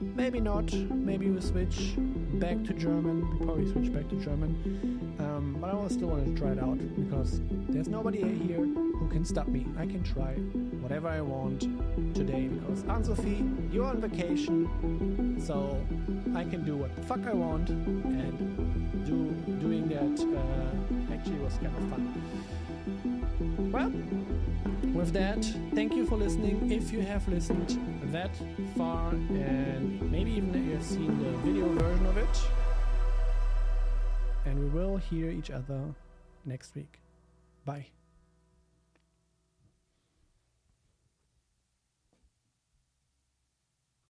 Maybe 0.00 0.40
not. 0.40 0.72
Maybe 0.72 1.30
we 1.30 1.40
switch 1.40 1.94
back 1.96 2.62
to 2.64 2.72
German. 2.72 3.38
We 3.38 3.44
probably 3.44 3.70
switch 3.70 3.92
back 3.92 4.08
to 4.08 4.16
German. 4.16 5.16
Um, 5.18 5.58
but 5.60 5.74
I 5.74 5.88
still 5.88 6.08
want 6.08 6.24
to 6.24 6.40
try 6.40 6.52
it 6.52 6.58
out 6.58 6.78
because 6.96 7.40
there's 7.68 7.88
nobody 7.88 8.18
here 8.18 8.64
who 8.64 9.08
can 9.10 9.24
stop 9.24 9.48
me. 9.48 9.66
I 9.78 9.86
can 9.86 10.02
try 10.02 10.34
whatever 10.92 11.08
I 11.08 11.22
want 11.22 11.62
today 12.14 12.48
because 12.48 12.84
Ann-Sophie, 12.84 13.42
you're 13.72 13.86
on 13.86 13.98
vacation, 13.98 15.40
so 15.42 15.80
I 16.36 16.44
can 16.44 16.66
do 16.66 16.76
what 16.76 16.94
the 16.94 17.00
fuck 17.00 17.26
I 17.26 17.32
want, 17.32 17.70
and 17.70 18.36
do 19.06 19.30
doing 19.58 19.88
that 19.88 20.20
uh, 20.20 21.14
actually 21.14 21.38
was 21.38 21.54
kind 21.54 21.74
of 21.78 21.88
fun. 21.88 22.04
Well, 23.72 23.90
with 24.92 25.14
that, 25.14 25.42
thank 25.74 25.94
you 25.94 26.04
for 26.04 26.16
listening. 26.16 26.70
If 26.70 26.92
you 26.92 27.00
have 27.00 27.26
listened 27.26 27.78
that 28.12 28.36
far, 28.76 29.12
and 29.12 30.12
maybe 30.12 30.32
even 30.32 30.52
you 30.52 30.74
have 30.74 30.84
seen 30.84 31.18
the 31.24 31.30
video 31.38 31.70
version 31.70 32.04
of 32.04 32.18
it, 32.18 32.36
and 34.44 34.58
we 34.62 34.68
will 34.78 34.98
hear 34.98 35.30
each 35.30 35.50
other 35.50 35.94
next 36.44 36.74
week. 36.74 37.00
Bye. 37.64 37.86